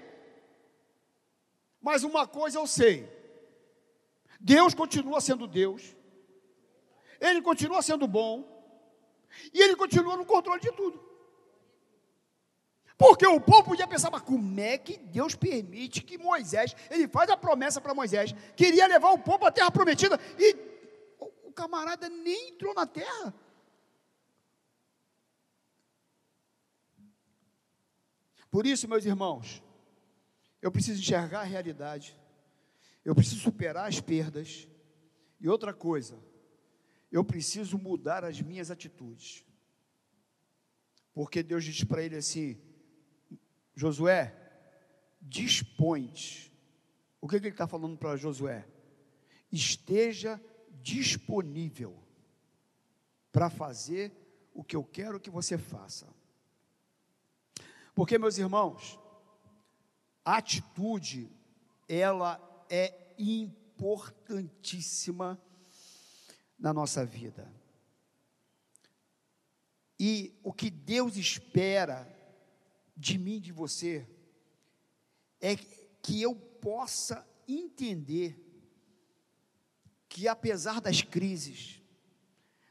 Mas 1.81 2.03
uma 2.03 2.27
coisa 2.27 2.59
eu 2.59 2.67
sei: 2.67 3.09
Deus 4.39 4.75
continua 4.75 5.21
sendo 5.21 5.47
Deus, 5.47 5.95
Ele 7.21 7.43
continua 7.43 7.83
sendo 7.83 8.07
bom, 8.07 8.45
e 9.53 9.61
Ele 9.61 9.77
continua 9.77 10.17
no 10.17 10.25
controle 10.25 10.61
de 10.61 10.73
tudo. 10.73 11.10
Porque 13.00 13.26
o 13.26 13.40
povo 13.40 13.64
podia 13.64 13.87
pensar, 13.87 14.11
mas 14.11 14.21
como 14.21 14.61
é 14.61 14.76
que 14.76 14.99
Deus 14.99 15.35
permite 15.35 16.02
que 16.02 16.19
Moisés, 16.19 16.76
ele 16.90 17.09
faz 17.09 17.30
a 17.30 17.37
promessa 17.37 17.80
para 17.80 17.95
Moisés, 17.95 18.35
queria 18.54 18.87
levar 18.87 19.12
o 19.12 19.19
povo 19.19 19.47
à 19.47 19.50
terra 19.50 19.71
prometida, 19.71 20.21
e 20.38 20.54
o 21.19 21.50
camarada 21.50 22.11
nem 22.11 22.50
entrou 22.50 22.75
na 22.75 22.87
terra. 22.87 23.33
Por 28.50 28.66
isso, 28.66 28.87
meus 28.87 29.07
irmãos, 29.07 29.62
eu 30.61 30.71
preciso 30.71 31.00
enxergar 31.00 31.40
a 31.40 31.45
realidade, 31.45 32.14
eu 33.02 33.14
preciso 33.14 33.40
superar 33.40 33.88
as 33.88 33.99
perdas, 33.99 34.69
e 35.40 35.49
outra 35.49 35.73
coisa, 35.73 36.23
eu 37.11 37.25
preciso 37.25 37.78
mudar 37.78 38.26
as 38.26 38.42
minhas 38.42 38.71
atitudes. 38.71 39.42
Porque 41.14 41.42
Deus 41.42 41.64
diz 41.64 41.83
para 41.83 42.02
ele 42.02 42.16
assim: 42.16 42.61
Josué, 43.81 44.37
dispõe. 45.23 46.13
O 47.19 47.27
que, 47.27 47.41
que 47.41 47.47
ele 47.47 47.55
está 47.55 47.67
falando 47.67 47.97
para 47.97 48.15
Josué? 48.15 48.69
Esteja 49.51 50.39
disponível 50.83 51.97
para 53.33 53.49
fazer 53.49 54.13
o 54.53 54.63
que 54.63 54.77
eu 54.77 54.85
quero 54.85 55.19
que 55.19 55.31
você 55.31 55.57
faça. 55.57 56.07
Porque, 57.95 58.19
meus 58.19 58.37
irmãos, 58.37 58.99
a 60.23 60.37
atitude, 60.37 61.33
ela 61.89 62.39
é 62.69 63.15
importantíssima 63.19 65.41
na 66.59 66.75
nossa 66.75 67.07
vida. 67.07 67.51
E 69.99 70.39
o 70.43 70.53
que 70.53 70.69
Deus 70.69 71.17
espera 71.17 72.20
de 73.00 73.19
mim, 73.19 73.40
de 73.40 73.50
você, 73.50 74.07
é 75.40 75.57
que 75.57 76.21
eu 76.21 76.35
possa 76.37 77.26
entender 77.49 78.38
que 80.07 80.28
apesar 80.28 80.83
das 80.83 81.00
crises, 81.00 81.80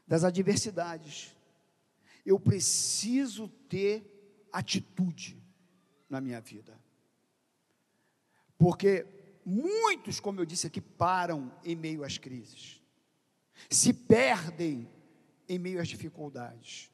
das 0.06 0.22
adversidades, 0.22 1.34
eu 2.24 2.38
preciso 2.38 3.48
ter 3.68 4.48
atitude 4.52 5.42
na 6.08 6.20
minha 6.20 6.40
vida. 6.40 6.80
Porque 8.56 9.06
muitos, 9.44 10.20
como 10.20 10.40
eu 10.40 10.44
disse 10.44 10.68
aqui, 10.68 10.80
param 10.80 11.52
em 11.64 11.74
meio 11.74 12.04
às 12.04 12.18
crises, 12.18 12.80
se 13.68 13.92
perdem 13.92 14.88
em 15.48 15.58
meio 15.58 15.80
às 15.80 15.88
dificuldades. 15.88 16.90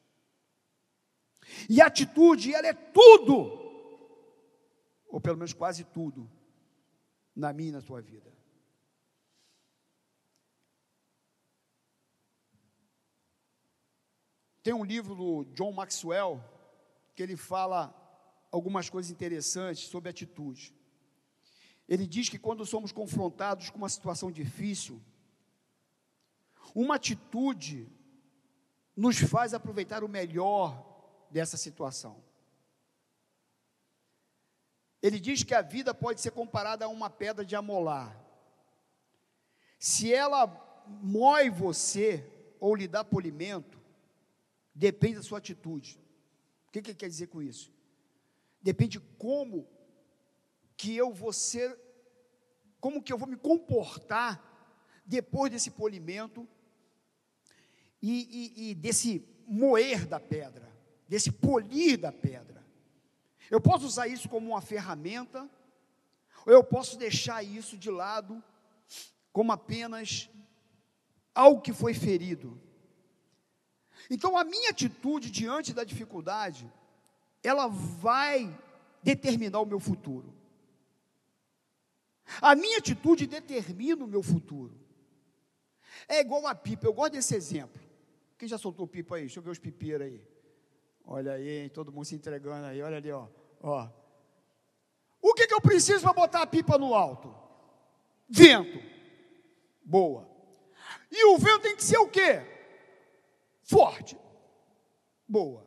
E 1.69 1.81
a 1.81 1.87
atitude, 1.87 2.53
ela 2.53 2.67
é 2.67 2.73
tudo, 2.73 3.33
ou 5.07 5.21
pelo 5.21 5.37
menos 5.37 5.53
quase 5.53 5.83
tudo, 5.83 6.29
na 7.35 7.53
minha 7.53 7.69
e 7.69 7.73
na 7.73 7.81
tua 7.81 8.01
vida. 8.01 8.35
Tem 14.63 14.73
um 14.73 14.83
livro 14.83 15.15
do 15.15 15.45
John 15.53 15.71
Maxwell, 15.71 16.43
que 17.15 17.23
ele 17.23 17.37
fala 17.37 17.95
algumas 18.51 18.89
coisas 18.89 19.09
interessantes 19.09 19.87
sobre 19.87 20.09
atitude. 20.09 20.73
Ele 21.87 22.05
diz 22.05 22.27
que 22.27 22.37
quando 22.37 22.65
somos 22.65 22.91
confrontados 22.91 23.69
com 23.69 23.77
uma 23.77 23.87
situação 23.87 24.29
difícil, 24.29 25.01
uma 26.75 26.95
atitude 26.95 27.89
nos 28.95 29.17
faz 29.19 29.53
aproveitar 29.53 30.03
o 30.03 30.09
melhor 30.09 30.96
dessa 31.29 31.57
situação. 31.57 32.23
Ele 35.01 35.19
diz 35.19 35.43
que 35.43 35.53
a 35.53 35.61
vida 35.61 35.93
pode 35.93 36.21
ser 36.21 36.31
comparada 36.31 36.85
a 36.85 36.89
uma 36.89 37.09
pedra 37.09 37.45
de 37.45 37.55
amolar. 37.55 38.19
Se 39.79 40.13
ela 40.13 40.47
moe 41.01 41.49
você 41.49 42.25
ou 42.59 42.75
lhe 42.75 42.87
dá 42.87 43.03
polimento, 43.03 43.79
depende 44.73 45.17
da 45.17 45.23
sua 45.23 45.37
atitude. 45.37 45.99
O 46.67 46.71
que, 46.71 46.81
que 46.81 46.95
quer 46.95 47.07
dizer 47.07 47.27
com 47.27 47.41
isso? 47.41 47.71
Depende 48.61 48.99
como 48.99 49.67
que 50.75 50.95
eu 50.95 51.13
vou 51.13 51.31
ser, 51.31 51.77
como 52.79 53.01
que 53.01 53.13
eu 53.13 53.17
vou 53.17 53.27
me 53.27 53.37
comportar 53.37 54.43
depois 55.05 55.51
desse 55.51 55.71
polimento 55.71 56.47
e, 58.01 58.53
e, 58.57 58.71
e 58.71 58.75
desse 58.75 59.25
moer 59.47 60.05
da 60.05 60.19
pedra, 60.19 60.71
desse 61.07 61.31
polir 61.31 61.97
da 61.97 62.11
pedra. 62.11 62.65
Eu 63.49 63.61
posso 63.61 63.85
usar 63.85 64.07
isso 64.07 64.27
como 64.27 64.49
uma 64.49 64.61
ferramenta, 64.61 65.49
ou 66.45 66.53
eu 66.53 66.63
posso 66.63 66.97
deixar 66.97 67.43
isso 67.43 67.77
de 67.77 67.89
lado 67.89 68.43
como 69.31 69.51
apenas 69.51 70.29
algo 71.33 71.61
que 71.61 71.71
foi 71.71 71.93
ferido. 71.93 72.59
Então, 74.09 74.37
a 74.37 74.43
minha 74.43 74.69
atitude 74.69 75.29
diante 75.29 75.73
da 75.73 75.83
dificuldade, 75.83 76.71
ela 77.43 77.67
vai 77.67 78.57
determinar 79.03 79.59
o 79.59 79.65
meu 79.65 79.79
futuro. 79.79 80.33
A 82.41 82.55
minha 82.55 82.77
atitude 82.77 83.25
determina 83.25 84.03
o 84.03 84.07
meu 84.07 84.21
futuro. 84.21 84.77
É 86.07 86.19
igual 86.19 86.45
a 86.47 86.55
pipa, 86.55 86.85
eu 86.85 86.93
gosto 86.93 87.13
desse 87.13 87.35
exemplo. 87.35 87.81
Quem 88.37 88.47
já 88.47 88.57
soltou 88.57 88.87
pipa 88.87 89.15
aí? 89.15 89.23
Deixa 89.23 89.39
eu 89.39 89.43
ver 89.43 89.49
os 89.49 89.59
pipeiros 89.59 90.07
aí. 90.07 90.36
Olha 91.07 91.31
aí, 91.31 91.61
hein? 91.61 91.69
todo 91.69 91.91
mundo 91.91 92.05
se 92.05 92.13
entregando 92.13 92.67
aí, 92.67 92.81
olha 92.81 92.97
ali, 92.97 93.11
ó. 93.11 93.27
ó. 93.61 93.89
O 95.21 95.33
que, 95.33 95.47
que 95.47 95.53
eu 95.53 95.61
preciso 95.61 96.01
para 96.01 96.13
botar 96.13 96.41
a 96.43 96.47
pipa 96.47 96.77
no 96.77 96.93
alto? 96.93 97.33
Vento. 98.29 98.79
Boa. 99.81 100.29
E 101.09 101.25
o 101.25 101.37
vento 101.37 101.61
tem 101.61 101.75
que 101.75 101.83
ser 101.83 101.97
o 101.97 102.09
quê? 102.09 102.57
forte. 103.67 104.17
Boa. 105.27 105.65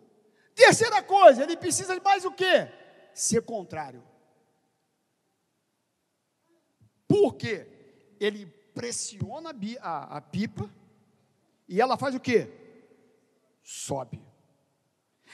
Terceira 0.54 1.02
coisa, 1.02 1.42
ele 1.42 1.56
precisa 1.56 1.94
de 1.94 2.02
mais 2.02 2.24
o 2.24 2.32
quê? 2.32 2.68
Ser 3.14 3.42
contrário. 3.42 4.02
Por 7.06 7.34
quê? 7.34 7.66
Ele 8.18 8.46
pressiona 8.74 9.50
a, 9.50 9.88
a, 9.88 10.16
a 10.16 10.20
pipa 10.20 10.70
e 11.68 11.80
ela 11.80 11.96
faz 11.96 12.14
o 12.14 12.20
quê? 12.20 12.48
Sobe. 13.62 14.20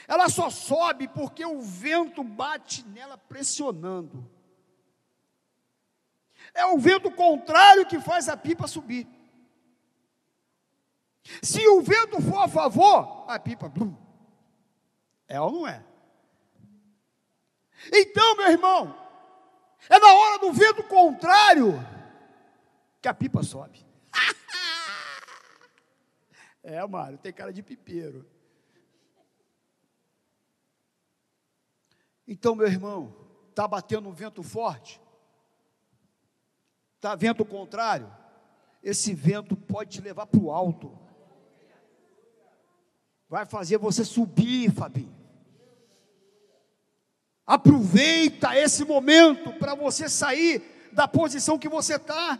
Ela 0.07 0.29
só 0.29 0.51
sobe 0.51 1.09
porque 1.09 1.45
o 1.45 1.61
vento 1.61 2.23
bate 2.23 2.85
nela 2.87 3.17
pressionando. 3.17 4.29
É 6.55 6.65
o 6.67 6.79
vento 6.79 7.11
contrário 7.11 7.87
que 7.87 8.01
faz 8.01 8.29
a 8.29 8.37
pipa 8.37 8.67
subir. 8.67 9.07
Se 11.43 11.67
o 11.69 11.83
vento 11.83 12.21
for 12.23 12.45
a 12.45 12.49
favor, 12.49 13.25
a 13.29 13.39
pipa, 13.39 13.69
blum, 13.69 13.97
é 15.27 15.41
ou 15.41 15.51
não 15.51 15.67
é? 15.67 15.85
Então, 17.93 18.37
meu 18.37 18.51
irmão, 18.51 18.97
é 19.89 19.99
na 19.99 20.15
hora 20.15 20.39
do 20.39 20.53
vento 20.53 20.83
contrário 20.85 21.75
que 23.01 23.09
a 23.09 23.15
pipa 23.15 23.43
sobe. 23.43 23.85
é, 26.63 26.85
Mário, 26.87 27.19
tem 27.19 27.33
cara 27.33 27.53
de 27.53 27.63
pipeiro. 27.63 28.36
Então, 32.27 32.55
meu 32.55 32.67
irmão, 32.67 33.15
está 33.51 33.67
batendo 33.67 34.09
um 34.09 34.13
vento 34.13 34.43
forte, 34.43 35.01
está 36.97 37.15
vento 37.15 37.45
contrário, 37.45 38.11
esse 38.83 39.15
vento 39.15 39.57
pode 39.57 39.91
te 39.91 40.01
levar 40.01 40.27
para 40.27 40.41
o 40.41 40.51
alto 40.51 41.07
vai 43.29 43.45
fazer 43.45 43.79
você 43.79 44.05
subir, 44.05 44.73
Fabinho. 44.73 45.15
Aproveita 47.47 48.57
esse 48.57 48.85
momento 48.85 49.53
para 49.55 49.75
você 49.75 50.09
sair 50.09 50.91
da 50.93 51.07
posição 51.07 51.59
que 51.59 51.69
você 51.69 51.97
está. 51.97 52.39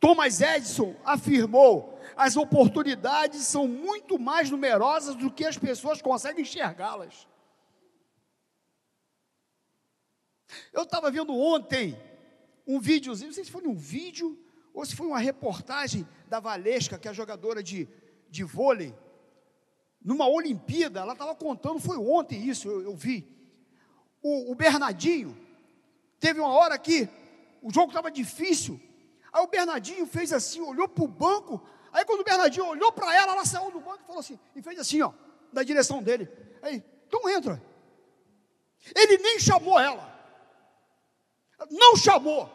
Thomas 0.00 0.40
Edison 0.40 0.94
afirmou: 1.04 1.97
as 2.16 2.36
oportunidades 2.36 3.42
são 3.46 3.66
muito 3.66 4.18
mais 4.18 4.50
numerosas 4.50 5.14
do 5.14 5.30
que 5.30 5.44
as 5.44 5.56
pessoas 5.56 6.02
conseguem 6.02 6.42
enxergá-las. 6.42 7.26
Eu 10.72 10.82
estava 10.82 11.10
vendo 11.10 11.36
ontem 11.36 11.98
um 12.66 12.80
videozinho, 12.80 13.28
não 13.28 13.34
sei 13.34 13.44
se 13.44 13.50
foi 13.50 13.66
um 13.66 13.74
vídeo 13.74 14.38
ou 14.74 14.84
se 14.84 14.94
foi 14.94 15.06
uma 15.06 15.18
reportagem 15.18 16.06
da 16.28 16.40
Valesca, 16.40 16.98
que 16.98 17.08
é 17.08 17.14
jogadora 17.14 17.62
de, 17.62 17.88
de 18.30 18.44
vôlei, 18.44 18.94
numa 20.02 20.28
Olimpíada, 20.28 21.00
ela 21.00 21.12
estava 21.12 21.34
contando, 21.34 21.80
foi 21.80 21.96
ontem 21.96 22.48
isso, 22.48 22.68
eu, 22.68 22.82
eu 22.82 22.94
vi. 22.94 23.26
O, 24.22 24.52
o 24.52 24.54
Bernardinho, 24.54 25.36
teve 26.20 26.40
uma 26.40 26.50
hora 26.50 26.78
que 26.78 27.08
o 27.60 27.72
jogo 27.72 27.88
estava 27.88 28.10
difícil, 28.10 28.80
aí 29.32 29.42
o 29.42 29.48
Bernardinho 29.48 30.06
fez 30.06 30.32
assim, 30.32 30.60
olhou 30.60 30.88
para 30.88 31.04
o 31.04 31.08
banco, 31.08 31.60
aí 31.92 32.04
quando 32.04 32.20
o 32.20 32.24
Bernardinho 32.24 32.66
olhou 32.66 32.92
para 32.92 33.14
ela, 33.14 33.32
ela 33.32 33.44
saiu 33.44 33.70
do 33.70 33.80
banco 33.80 34.00
e 34.02 34.06
falou 34.06 34.20
assim, 34.20 34.38
e 34.54 34.62
fez 34.62 34.78
assim, 34.78 35.02
ó, 35.02 35.12
na 35.52 35.62
direção 35.62 36.02
dele. 36.02 36.28
Aí, 36.62 36.82
então 37.06 37.28
entra. 37.28 37.62
Ele 38.94 39.18
nem 39.18 39.38
chamou 39.38 39.78
ela. 39.78 40.08
Não 41.70 41.96
chamou. 41.96 42.50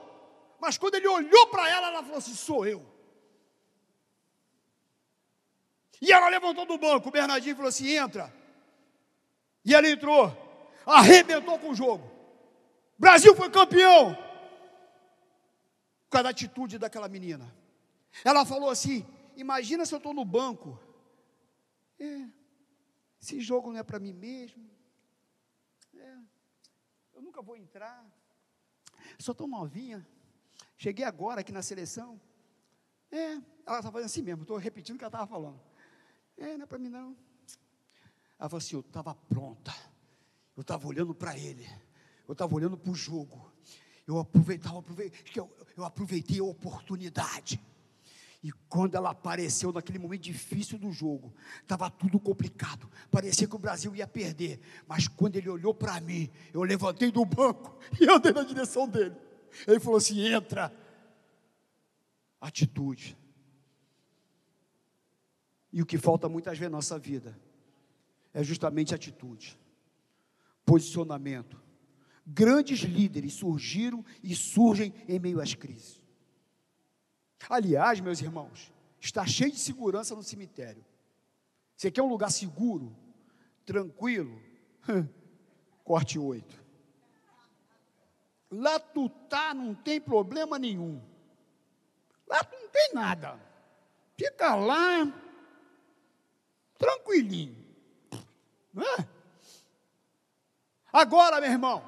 Mas 0.60 0.78
quando 0.78 0.96
ele 0.96 1.08
olhou 1.08 1.48
para 1.48 1.70
ela, 1.70 1.88
ela 1.88 2.04
falou 2.04 2.18
assim: 2.18 2.34
sou 2.34 2.66
eu. 2.66 2.86
E 6.02 6.12
ela 6.12 6.30
levantou 6.30 6.66
do 6.66 6.78
banco, 6.78 7.10
o 7.10 7.12
Bernardinho 7.12 7.56
falou 7.56 7.70
assim: 7.70 7.90
entra. 7.90 8.34
E 9.66 9.74
ela 9.74 9.88
entrou, 9.88 10.32
arrebentou 10.86 11.58
com 11.60 11.70
o 11.70 11.76
jogo. 11.76 12.10
Brasil 12.98 13.36
foi 13.36 13.50
campeão. 13.50 14.16
Por 16.06 16.12
causa 16.12 16.24
da 16.24 16.30
atitude 16.30 16.78
daquela 16.78 17.08
menina. 17.08 17.54
Ela 18.24 18.46
falou 18.46 18.70
assim: 18.70 19.06
imagina 19.36 19.86
se 19.86 19.94
eu 19.94 19.98
estou 19.98 20.14
no 20.14 20.26
banco. 20.26 20.80
É, 22.00 22.28
esse 23.22 23.40
jogo 23.40 23.72
não 23.72 23.80
é 23.80 23.84
para 23.84 24.00
mim 24.00 24.14
mesmo. 24.14 24.70
É, 25.96 26.18
eu 27.14 27.22
nunca 27.22 27.42
vou 27.42 27.56
entrar. 27.56 28.06
Sou 29.20 29.34
tão 29.34 29.48
novinha. 29.48 30.06
Cheguei 30.78 31.06
agora 31.06 31.42
aqui 31.42 31.52
na 31.52 31.62
seleção. 31.62 32.20
É, 33.12 33.34
ela 33.66 33.78
estava 33.78 33.92
fazendo 33.92 34.06
assim 34.06 34.22
mesmo, 34.22 34.42
estou 34.42 34.58
repetindo 34.58 34.96
o 34.96 34.98
que 34.98 35.04
ela 35.04 35.10
estava 35.10 35.28
falando. 35.28 35.62
É, 36.38 36.58
não 36.58 36.64
é 36.64 36.66
para 36.66 36.80
mim 36.80 36.90
não. 36.90 37.16
Ela 38.40 38.50
falou 38.50 38.58
assim: 38.58 38.76
eu 38.76 38.82
estava 38.82 39.16
pronta. 39.16 39.74
Eu 40.56 40.62
estava 40.62 40.88
olhando 40.88 41.14
para 41.16 41.38
ele. 41.38 41.68
Eu 42.28 42.34
estava 42.34 42.54
olhando 42.54 42.78
para 42.78 42.92
o 42.92 42.96
jogo. 42.96 43.52
Eu 44.06 44.20
aproveitava, 44.20 44.84
eu, 45.36 45.58
eu 45.78 45.86
aproveitei 45.86 46.40
a 46.40 46.44
oportunidade. 46.44 47.60
E 48.44 48.52
quando 48.68 48.96
ela 48.96 49.12
apareceu 49.12 49.72
naquele 49.72 49.98
momento 49.98 50.22
difícil 50.22 50.78
do 50.78 50.92
jogo, 50.92 51.34
estava 51.62 51.90
tudo 51.90 52.20
complicado. 52.20 52.90
Parecia 53.10 53.48
que 53.48 53.56
o 53.56 53.60
Brasil 53.60 53.96
ia 53.96 54.06
perder. 54.06 54.60
Mas 54.86 55.08
quando 55.08 55.38
ele 55.38 55.48
olhou 55.50 55.74
para 55.74 56.02
mim, 56.02 56.30
eu 56.54 56.62
levantei 56.62 57.10
do 57.10 57.24
banco 57.24 57.80
e 58.02 58.06
andei 58.10 58.34
na 58.34 58.44
direção 58.44 58.86
dele. 58.86 59.16
Ele 59.66 59.80
falou 59.80 59.98
assim: 59.98 60.28
entra. 60.28 60.74
Atitude. 62.42 63.18
E 65.72 65.82
o 65.82 65.86
que 65.86 65.98
falta 65.98 66.28
muitas 66.28 66.58
vezes 66.58 66.70
na 66.70 66.78
nossa 66.78 67.00
vida 67.00 67.40
é 68.34 68.44
justamente 68.44 68.94
atitude, 68.94 69.58
posicionamento. 70.66 71.62
Grandes 72.28 72.80
líderes 72.80 73.34
surgiram 73.34 74.04
e 74.22 74.36
surgem 74.36 74.94
em 75.08 75.18
meio 75.18 75.40
às 75.40 75.54
crises. 75.54 76.03
Aliás, 77.50 78.00
meus 78.00 78.22
irmãos, 78.22 78.72
está 79.00 79.26
cheio 79.26 79.52
de 79.52 79.60
segurança 79.60 80.16
no 80.16 80.24
cemitério. 80.24 80.84
Você 81.76 81.92
quer 81.92 82.02
um 82.02 82.10
lugar 82.10 82.32
seguro, 82.32 82.96
tranquilo? 83.66 84.42
Corte 85.84 86.18
8. 86.18 86.64
Lá 88.52 88.80
tu 88.80 89.10
tá, 89.10 89.54
não 89.54 89.74
tem 89.74 90.00
problema 90.00 90.60
nenhum. 90.60 91.02
Lá 92.28 92.44
tu 92.44 92.56
não 92.56 92.70
tem 92.70 92.92
nada. 92.94 93.40
Fica 94.16 94.56
lá, 94.56 95.12
tranquilinho. 96.78 97.58
Não 98.74 98.84
é? 98.84 99.08
Agora, 100.92 101.42
meu 101.42 101.50
irmão, 101.50 101.84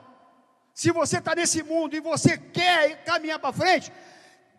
se 0.74 0.92
você 0.92 1.20
está 1.20 1.36
nesse 1.36 1.62
mundo 1.64 1.96
e 1.96 2.00
você 2.00 2.38
quer 2.38 3.04
caminhar 3.04 3.40
para 3.40 3.54
frente, 3.54 3.92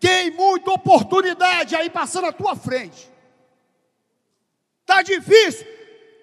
tem 0.06 0.30
muita 0.30 0.70
oportunidade 0.70 1.74
aí 1.74 1.90
passando 1.90 2.28
à 2.28 2.32
tua 2.32 2.54
frente. 2.54 3.10
Está 4.82 5.02
difícil, 5.02 5.66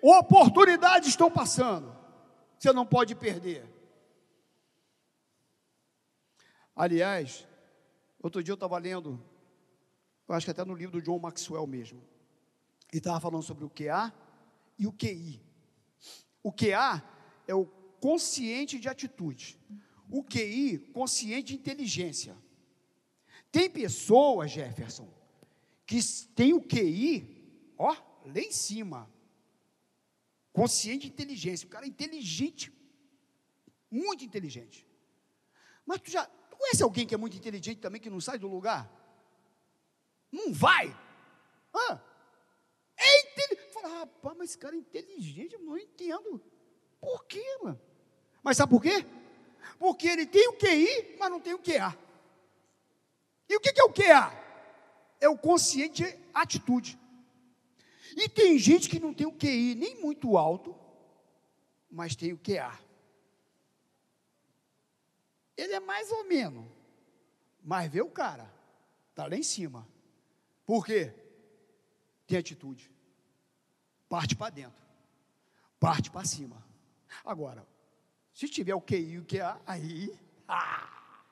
oportunidades 0.01 1.09
estão 1.09 1.29
passando. 1.29 1.93
Você 2.57 2.71
não 2.71 2.85
pode 2.85 3.13
perder. 3.13 3.69
Aliás, 6.73 7.45
outro 8.21 8.41
dia 8.41 8.53
eu 8.53 8.55
estava 8.55 8.77
lendo, 8.77 9.21
eu 10.29 10.33
acho 10.33 10.45
que 10.45 10.51
até 10.51 10.63
no 10.63 10.73
livro 10.73 11.01
do 11.01 11.05
John 11.05 11.19
Maxwell 11.19 11.67
mesmo, 11.67 12.01
e 12.93 12.99
estava 12.99 13.19
falando 13.19 13.43
sobre 13.43 13.65
o 13.65 13.69
QA 13.69 14.13
e 14.79 14.87
o 14.87 14.93
QI. 14.93 15.41
O 16.41 16.53
QA 16.53 17.03
é 17.45 17.53
o 17.53 17.65
consciente 17.99 18.79
de 18.79 18.87
atitude, 18.87 19.59
o 20.09 20.23
QI, 20.23 20.77
consciente 20.93 21.47
de 21.47 21.55
inteligência. 21.55 22.33
Tem 23.53 23.69
pessoas, 23.69 24.49
Jefferson, 24.49 25.07
que 25.85 25.99
tem 26.35 26.53
o 26.53 26.61
QI, 26.61 27.71
ó, 27.77 27.95
lá 28.25 28.39
em 28.39 28.51
cima. 28.51 29.07
Consciente 30.51 31.05
de 31.05 31.13
inteligência. 31.13 31.67
O 31.67 31.69
cara 31.69 31.85
é 31.85 31.87
inteligente, 31.87 32.73
muito 33.91 34.25
inteligente. 34.25 34.87
Mas 35.85 36.01
tu 36.01 36.09
já 36.09 36.25
tu 36.25 36.57
conhece 36.57 36.81
alguém 36.81 37.05
que 37.05 37.13
é 37.13 37.17
muito 37.17 37.37
inteligente 37.37 37.77
também, 37.79 38.01
que 38.01 38.09
não 38.09 38.19
sai 38.19 38.39
do 38.39 38.47
lugar? 38.47 38.91
Não 40.31 40.51
vai. 40.51 40.87
Ah, 41.71 42.01
é 42.97 43.21
inteligente. 43.21 43.71
Fala, 43.71 43.99
rapaz, 43.99 44.35
mas 44.35 44.49
esse 44.49 44.57
cara 44.57 44.75
é 44.75 44.79
inteligente, 44.79 45.53
eu 45.53 45.61
não 45.61 45.77
entendo. 45.77 46.43
Por 46.99 47.23
quê, 47.25 47.59
mano? 47.61 47.79
Mas 48.41 48.57
sabe 48.57 48.71
por 48.71 48.81
quê? 48.81 49.05
Porque 49.77 50.07
ele 50.07 50.25
tem 50.25 50.47
o 50.47 50.53
QI, 50.53 51.17
mas 51.19 51.29
não 51.29 51.39
tem 51.39 51.53
o 51.53 51.59
QA. 51.59 51.95
E 53.49 53.55
o 53.55 53.59
que 53.59 53.79
é 53.79 53.83
o 53.83 53.93
QA? 53.93 54.31
É 55.19 55.29
o 55.29 55.37
consciente 55.37 56.03
atitude. 56.33 56.99
E 58.15 58.29
tem 58.29 58.57
gente 58.57 58.89
que 58.89 58.99
não 58.99 59.13
tem 59.13 59.25
o 59.25 59.31
QI 59.31 59.75
nem 59.75 59.99
muito 60.01 60.37
alto, 60.37 60.75
mas 61.89 62.15
tem 62.15 62.33
o 62.33 62.37
QA. 62.37 62.79
Ele 65.55 65.73
é 65.73 65.79
mais 65.79 66.11
ou 66.11 66.25
menos, 66.25 66.65
mas 67.63 67.91
vê 67.91 68.01
o 68.01 68.09
cara, 68.09 68.51
está 69.09 69.27
lá 69.27 69.35
em 69.35 69.43
cima. 69.43 69.87
Por 70.65 70.85
quê? 70.85 71.13
Tem 72.25 72.37
atitude. 72.37 72.91
Parte 74.09 74.35
para 74.35 74.49
dentro, 74.51 74.83
parte 75.79 76.09
para 76.09 76.25
cima. 76.25 76.63
Agora, 77.23 77.67
se 78.33 78.47
tiver 78.47 78.73
o 78.75 78.81
QI 78.81 79.13
e 79.13 79.19
o 79.19 79.25
QA, 79.25 79.61
aí, 79.65 80.19
ah, 80.47 80.89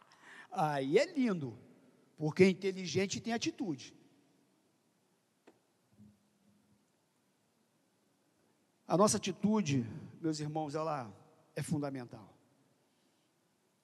aí 0.52 0.98
é 0.98 1.06
lindo. 1.06 1.58
Porque 2.22 2.48
inteligente 2.48 3.20
tem 3.20 3.34
atitude. 3.34 3.98
A 8.86 8.96
nossa 8.96 9.18
atitude, 9.18 9.84
meus 10.22 10.40
irmãos, 10.40 10.76
ela 10.76 11.12
é 11.56 11.64
fundamental. 11.64 12.32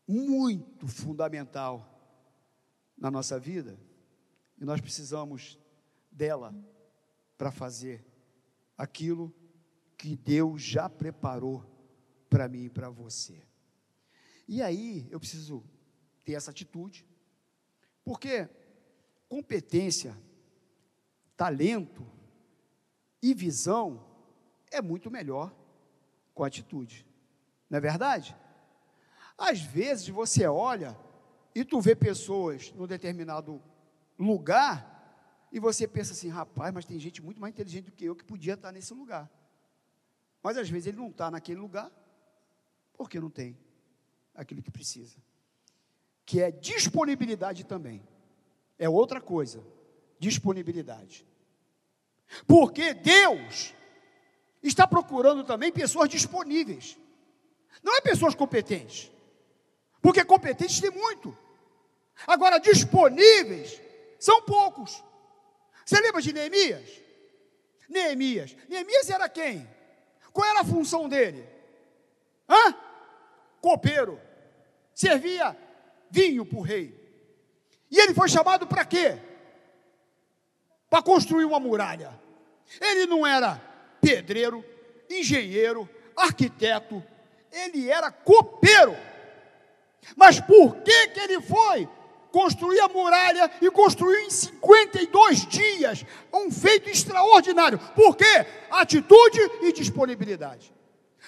Muito 0.07 0.87
fundamental 0.87 1.83
na 2.95 3.09
nossa 3.09 3.39
vida. 3.39 3.75
E 4.61 4.63
nós 4.63 4.79
precisamos 4.79 5.57
dela 6.11 6.53
para 7.39 7.49
fazer 7.49 8.05
aquilo 8.77 9.33
que 9.97 10.15
Deus 10.15 10.61
já 10.61 10.87
preparou 10.87 11.65
para 12.29 12.47
mim 12.47 12.65
e 12.65 12.69
para 12.69 12.87
você. 12.87 13.43
E 14.47 14.61
aí 14.61 15.07
eu 15.09 15.19
preciso 15.19 15.63
ter 16.23 16.33
essa 16.33 16.51
atitude, 16.51 17.06
porque 18.07 18.47
competência, 19.27 20.17
talento 21.35 22.09
e 23.21 23.33
visão 23.33 24.01
é 24.71 24.81
muito 24.81 25.11
melhor 25.11 25.53
com 26.33 26.45
atitude. 26.45 27.05
Não 27.69 27.79
é 27.79 27.81
verdade? 27.81 28.33
Às 29.37 29.59
vezes 29.59 30.07
você 30.07 30.47
olha 30.47 30.97
e 31.53 31.65
tu 31.65 31.81
vê 31.81 31.97
pessoas 31.97 32.71
num 32.77 32.87
determinado 32.87 33.61
lugar 34.17 35.49
e 35.51 35.59
você 35.59 35.85
pensa 35.85 36.13
assim, 36.13 36.29
rapaz, 36.29 36.73
mas 36.73 36.85
tem 36.85 36.97
gente 36.97 37.21
muito 37.21 37.41
mais 37.41 37.53
inteligente 37.53 37.87
do 37.87 37.91
que 37.91 38.05
eu 38.05 38.15
que 38.15 38.23
podia 38.23 38.53
estar 38.53 38.71
nesse 38.71 38.93
lugar. 38.93 39.29
Mas 40.41 40.57
às 40.57 40.69
vezes 40.69 40.87
ele 40.87 40.97
não 40.97 41.09
está 41.09 41.29
naquele 41.29 41.59
lugar 41.59 41.91
porque 42.93 43.19
não 43.19 43.29
tem 43.29 43.59
aquilo 44.33 44.63
que 44.63 44.71
precisa 44.71 45.26
que 46.27 46.41
é 46.41 46.51
disponibilidade 46.51 47.63
também. 47.63 48.05
é 48.77 48.87
outra 48.87 49.21
coisa. 49.21 49.63
Disponibilidade. 50.19 51.25
Porque 52.45 52.93
Deus 52.93 53.73
está 54.61 54.85
procurando 54.85 55.45
também 55.45 55.71
pessoas 55.71 56.09
disponíveis. 56.09 56.97
Não 57.81 57.95
é 57.95 58.01
pessoas 58.01 58.35
competentes. 58.35 59.09
Porque 60.01 60.25
competentes 60.25 60.81
tem 60.81 60.91
muito. 60.91 61.35
Agora, 62.27 62.59
disponíveis 62.59 63.81
são 64.19 64.41
poucos. 64.41 65.01
Você 65.85 66.01
lembra 66.01 66.21
de 66.21 66.33
Neemias? 66.33 67.01
Neemias. 67.87 68.53
Neemias 68.67 69.09
era 69.09 69.29
quem? 69.29 69.65
Qual 70.33 70.45
era 70.45 70.59
a 70.59 70.65
função 70.65 71.07
dele? 71.07 71.47
Hã? 72.49 72.75
Copeiro. 73.61 74.19
Servia 74.93 75.55
vinho 76.09 76.45
para 76.45 76.57
o 76.57 76.61
rei. 76.61 76.95
E 77.89 77.99
ele 77.99 78.13
foi 78.13 78.27
chamado 78.29 78.67
para 78.67 78.85
quê? 78.85 79.17
Para 80.89 81.01
construir 81.01 81.45
uma 81.45 81.59
muralha. 81.59 82.19
Ele 82.81 83.05
não 83.05 83.25
era 83.25 83.61
pedreiro, 84.01 84.63
engenheiro, 85.09 85.89
arquiteto, 86.15 87.03
ele 87.51 87.89
era 87.89 88.11
copeiro. 88.11 88.95
Mas 90.15 90.39
por 90.39 90.77
que, 90.77 91.07
que 91.07 91.19
ele 91.19 91.41
foi 91.41 91.87
construir 92.31 92.79
a 92.81 92.87
muralha 92.87 93.49
e 93.61 93.71
construiu 93.71 94.19
em 94.19 94.29
52 94.29 95.45
dias 95.47 96.05
um 96.33 96.51
feito 96.51 96.89
extraordinário? 96.89 97.79
Por 97.95 98.15
quê? 98.15 98.45
Atitude 98.69 99.39
e 99.61 99.71
disponibilidade. 99.71 100.76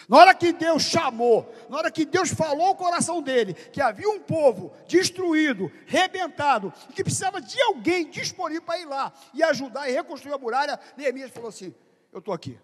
Na 0.10 0.18
hora 0.18 0.34
que 0.34 0.52
Deus 0.52 0.82
chamou, 0.82 1.54
na 1.70 1.78
hora 1.78 1.92
que 1.92 2.04
Deus 2.04 2.34
falou 2.34 2.66
ao 2.66 2.76
coração 2.76 3.22
dele 3.22 3.54
que 3.54 3.80
havia 3.80 4.10
um 4.10 4.20
povo 4.20 4.74
destruído, 4.88 5.72
rebentado, 5.86 6.74
e 6.90 6.94
que 6.94 7.04
precisava 7.04 7.40
de 7.40 7.62
alguém 7.62 8.10
disponível 8.10 8.64
para 8.64 8.80
ir 8.80 8.86
lá 8.86 9.14
e 9.36 9.44
ajudar 9.44 9.88
e 9.88 9.94
reconstruir 9.94 10.34
a 10.34 10.38
muralha, 10.40 10.80
Neemias 10.98 11.30
falou 11.30 11.50
assim: 11.50 11.76
Eu 12.12 12.18
estou 12.18 12.34
aqui. 12.34 12.60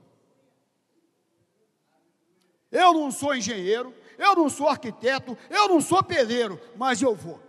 Eu 2.71 2.91
não 2.95 3.11
sou 3.11 3.35
engenheiro, 3.35 3.93
eu 4.17 4.35
não 4.35 4.49
sou 4.49 4.67
arquiteto, 4.67 5.37
eu 5.47 5.69
não 5.69 5.79
sou 5.79 6.03
pedreiro, 6.03 6.59
mas 6.75 6.99
eu 6.99 7.13
vou. 7.13 7.39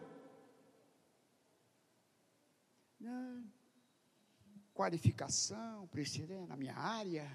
Qualificação, 4.74 5.86
precisa 5.86 6.38
na 6.46 6.54
minha 6.54 6.76
área. 6.76 7.26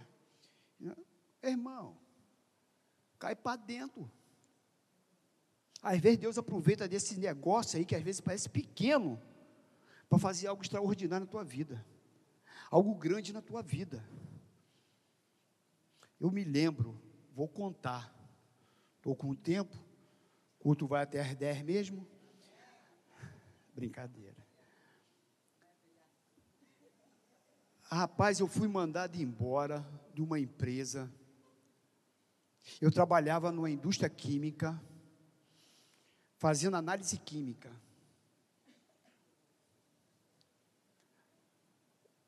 Irmão, 1.41 1.97
cai 3.21 3.35
para 3.35 3.55
dentro. 3.55 4.11
Às 5.81 5.99
vezes 5.99 6.17
Deus 6.17 6.37
aproveita 6.37 6.87
desse 6.87 7.17
negócio 7.19 7.77
aí 7.77 7.85
que 7.85 7.95
às 7.95 8.03
vezes 8.03 8.19
parece 8.19 8.49
pequeno 8.49 9.21
para 10.09 10.19
fazer 10.19 10.47
algo 10.47 10.61
extraordinário 10.61 11.25
na 11.25 11.31
tua 11.31 11.43
vida, 11.43 11.85
algo 12.69 12.93
grande 12.95 13.31
na 13.31 13.41
tua 13.41 13.61
vida. 13.61 14.03
Eu 16.19 16.29
me 16.29 16.43
lembro 16.43 16.99
Vou 17.33 17.47
contar. 17.47 18.13
Estou 18.97 19.15
com 19.15 19.29
o 19.29 19.35
tempo. 19.35 19.75
O 20.59 20.63
culto 20.63 20.85
vai 20.85 21.03
até 21.03 21.21
as 21.21 21.33
10 21.33 21.63
mesmo. 21.63 22.05
Brincadeira. 23.73 24.35
Rapaz, 27.83 28.39
eu 28.39 28.47
fui 28.47 28.67
mandado 28.67 29.15
embora 29.15 29.85
de 30.13 30.21
uma 30.21 30.39
empresa. 30.39 31.11
Eu 32.79 32.91
trabalhava 32.91 33.51
numa 33.51 33.69
indústria 33.69 34.09
química, 34.09 34.81
fazendo 36.37 36.77
análise 36.77 37.17
química. 37.17 37.71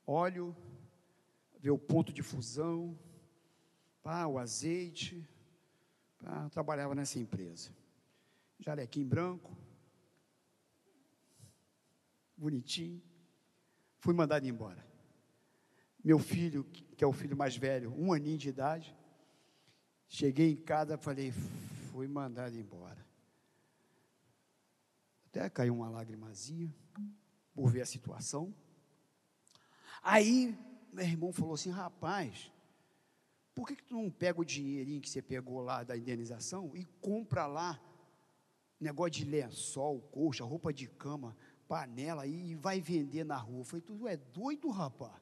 Óleo, 0.06 0.56
ver 1.60 1.72
o 1.72 1.78
ponto 1.78 2.12
de 2.12 2.22
fusão, 2.22 2.98
pá, 4.02 4.28
o 4.28 4.38
azeite. 4.38 5.28
Pá, 6.20 6.50
trabalhava 6.50 6.94
nessa 6.94 7.20
empresa. 7.20 7.72
Jalequim 8.60 9.06
branco. 9.06 9.56
Bonitinho. 12.36 13.02
Fui 14.00 14.14
mandado 14.14 14.46
embora. 14.46 14.86
Meu 16.04 16.20
filho, 16.20 16.66
que 16.66 17.04
é 17.04 17.08
o 17.08 17.14
filho 17.14 17.38
mais 17.38 17.56
velho, 17.56 17.94
um 17.98 18.12
aninho 18.12 18.38
de 18.38 18.50
idade. 18.50 18.94
Cheguei 20.14 20.52
em 20.52 20.56
casa, 20.56 20.96
falei, 20.96 21.32
fui 21.92 22.08
mandado 22.08 22.56
embora. 22.56 23.04
Até 25.26 25.50
caiu 25.50 25.74
uma 25.74 25.90
lagrimazinha 25.90 26.72
por 27.52 27.72
ver 27.72 27.82
a 27.82 27.86
situação. 27.88 28.54
Aí, 30.04 30.56
meu 30.92 31.04
irmão 31.04 31.34
falou 31.34 31.56
assim: 31.56 31.72
rapaz, 31.72 32.52
por 33.56 33.68
que, 33.68 33.76
que 33.76 33.84
tu 33.84 33.96
não 33.96 34.12
pega 34.12 34.40
o 34.40 34.46
dinheirinho 34.46 35.02
que 35.02 35.10
você 35.10 35.20
pegou 35.20 35.60
lá 35.62 35.84
da 35.84 35.98
indenização 35.98 36.76
e 36.76 36.86
compra 37.02 37.48
lá 37.48 37.82
negócio 38.80 39.14
de 39.14 39.26
lençol, 39.26 40.00
colcha, 40.12 40.44
roupa 40.44 40.72
de 40.72 40.88
cama, 40.90 41.36
panela 41.68 42.28
e 42.28 42.54
vai 42.54 42.80
vender 42.80 43.24
na 43.24 43.38
rua? 43.38 43.62
Eu 43.62 43.66
falei, 43.66 43.82
tu 43.82 44.08
é 44.08 44.16
doido, 44.16 44.70
rapaz? 44.70 45.20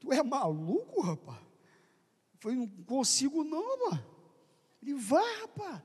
Tu, 0.00 0.12
é 0.12 0.24
maluco, 0.24 1.00
rapaz? 1.00 1.53
Falei, 2.44 2.58
não 2.58 2.68
consigo 2.84 3.42
não, 3.42 3.66
rapaz. 3.78 4.04
Ele, 4.82 4.94
vai, 4.94 5.40
rapaz. 5.40 5.82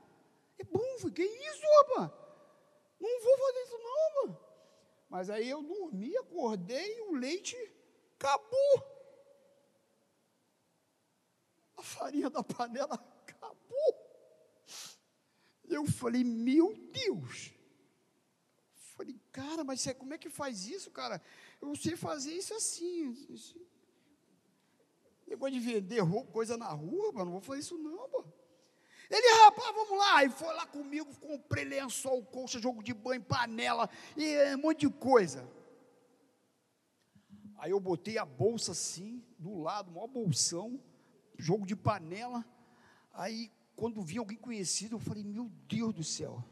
É 0.58 0.64
bom, 0.64 0.98
falei, 0.98 1.14
que 1.14 1.22
isso, 1.22 1.62
rapaz? 1.78 2.10
Não 3.00 3.22
vou 3.22 3.38
fazer 3.38 3.62
isso 3.62 3.78
não, 3.78 4.26
rapaz. 4.26 4.50
Mas 5.08 5.30
aí 5.30 5.48
eu 5.48 5.62
dormi, 5.62 6.14
acordei 6.18 6.98
e 6.98 7.00
o 7.00 7.14
leite 7.14 7.56
acabou 8.18 9.00
a 11.78 11.82
farinha 11.82 12.28
da 12.28 12.44
panela 12.44 12.94
acabou. 12.94 13.94
Eu 15.66 15.86
falei, 15.86 16.22
meu 16.22 16.76
Deus. 16.92 17.54
Falei, 18.74 19.18
cara, 19.32 19.64
mas 19.64 19.86
como 19.98 20.12
é 20.12 20.18
que 20.18 20.28
faz 20.28 20.66
isso, 20.66 20.90
cara? 20.90 21.22
Eu 21.58 21.74
sei 21.74 21.96
fazer 21.96 22.34
isso 22.34 22.52
assim. 22.52 23.16
assim. 23.32 23.66
Negócio 25.30 25.54
de 25.54 25.60
vender 25.60 26.00
roupa, 26.00 26.30
coisa 26.32 26.56
na 26.56 26.68
rua, 26.68 27.12
não 27.24 27.32
vou 27.32 27.40
fazer 27.40 27.60
isso 27.60 27.78
não, 27.78 28.08
pô. 28.10 28.24
Ele, 29.08 29.44
rapaz, 29.44 29.74
vamos 29.74 29.98
lá. 29.98 30.24
E 30.24 30.30
foi 30.30 30.52
lá 30.54 30.66
comigo, 30.66 31.14
comprei 31.20 31.64
lençol, 31.64 32.22
colcha, 32.24 32.60
jogo 32.60 32.82
de 32.82 32.92
banho, 32.92 33.22
panela, 33.22 33.88
e 34.16 34.54
um 34.54 34.58
monte 34.58 34.80
de 34.80 34.90
coisa. 34.90 35.48
Aí 37.56 37.70
eu 37.70 37.80
botei 37.80 38.18
a 38.18 38.24
bolsa 38.24 38.72
assim, 38.72 39.24
do 39.38 39.58
lado, 39.58 39.90
maior 39.90 40.06
bolsão 40.06 40.80
jogo 41.40 41.66
de 41.66 41.74
panela. 41.74 42.44
Aí, 43.12 43.50
quando 43.74 44.02
vi 44.02 44.18
alguém 44.18 44.36
conhecido, 44.36 44.96
eu 44.96 45.00
falei: 45.00 45.24
Meu 45.24 45.50
Deus 45.66 45.92
do 45.94 46.04
céu. 46.04 46.44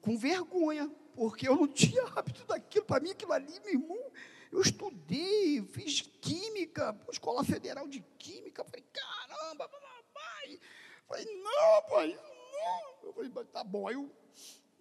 Com 0.00 0.16
vergonha, 0.16 0.88
porque 1.14 1.48
eu 1.48 1.56
não 1.56 1.66
tinha 1.68 2.04
hábito 2.04 2.46
daquilo. 2.46 2.84
Para 2.84 3.02
mim, 3.02 3.10
aquilo 3.10 3.32
ali, 3.32 3.60
meu 3.60 3.72
irmão, 3.72 4.05
eu 4.52 4.60
estudei, 4.60 5.62
fiz 5.72 6.02
química, 6.20 6.98
escola 7.10 7.44
federal 7.44 7.86
de 7.88 8.00
química. 8.18 8.64
Falei: 8.64 8.84
Caramba, 8.92 9.68
papai. 9.68 10.60
Falei: 11.08 11.24
Não, 11.42 11.82
pai, 11.88 12.18
não. 12.52 13.08
Eu 13.08 13.12
falei: 13.12 13.30
Tá 13.52 13.64
bom. 13.64 13.88
Aí 13.88 13.94
eu 13.94 14.10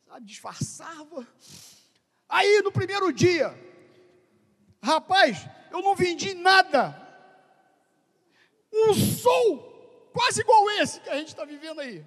sabe, 0.07 0.25
disfarçava. 0.25 1.27
Aí, 2.27 2.61
no 2.61 2.71
primeiro 2.71 3.11
dia, 3.11 3.53
rapaz, 4.81 5.45
eu 5.71 5.81
não 5.81 5.95
vendi 5.95 6.33
nada 6.33 7.01
um 8.73 8.93
sol 8.93 10.09
quase 10.13 10.41
igual 10.41 10.69
esse 10.71 10.99
que 10.99 11.09
a 11.09 11.17
gente 11.17 11.29
está 11.29 11.45
vivendo 11.45 11.79
aí. 11.79 12.05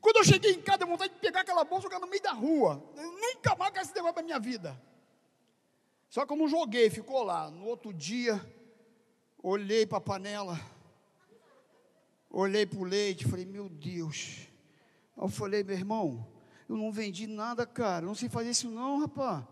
Quando 0.00 0.16
eu 0.16 0.24
cheguei 0.24 0.52
em 0.52 0.60
casa, 0.60 0.82
eu 0.82 0.88
vontade 0.88 1.14
de 1.14 1.20
pegar 1.20 1.40
aquela 1.40 1.64
bolsa 1.64 1.86
e 1.86 1.90
jogar 1.90 2.00
no 2.00 2.08
meio 2.08 2.22
da 2.22 2.32
rua. 2.32 2.82
Eu 2.96 3.12
nunca 3.12 3.54
mais 3.56 3.72
quero 3.72 3.84
esse 3.84 3.94
negócio 3.94 4.14
para 4.14 4.22
minha 4.22 4.38
vida. 4.38 4.80
Só 6.12 6.26
não 6.26 6.46
joguei, 6.46 6.90
ficou 6.90 7.22
lá. 7.22 7.50
No 7.50 7.64
outro 7.64 7.90
dia, 7.90 8.38
olhei 9.42 9.86
para 9.86 9.96
a 9.96 10.00
panela, 10.02 10.60
olhei 12.28 12.66
para 12.66 12.80
o 12.80 12.84
leite, 12.84 13.26
falei, 13.26 13.46
meu 13.46 13.66
Deus. 13.66 14.46
Eu 15.16 15.28
falei, 15.28 15.64
meu 15.64 15.74
irmão, 15.74 16.28
eu 16.68 16.76
não 16.76 16.92
vendi 16.92 17.26
nada, 17.26 17.64
cara. 17.64 18.04
Eu 18.04 18.08
não 18.08 18.14
sei 18.14 18.28
fazer 18.28 18.50
isso 18.50 18.68
não, 18.68 19.00
rapaz. 19.00 19.42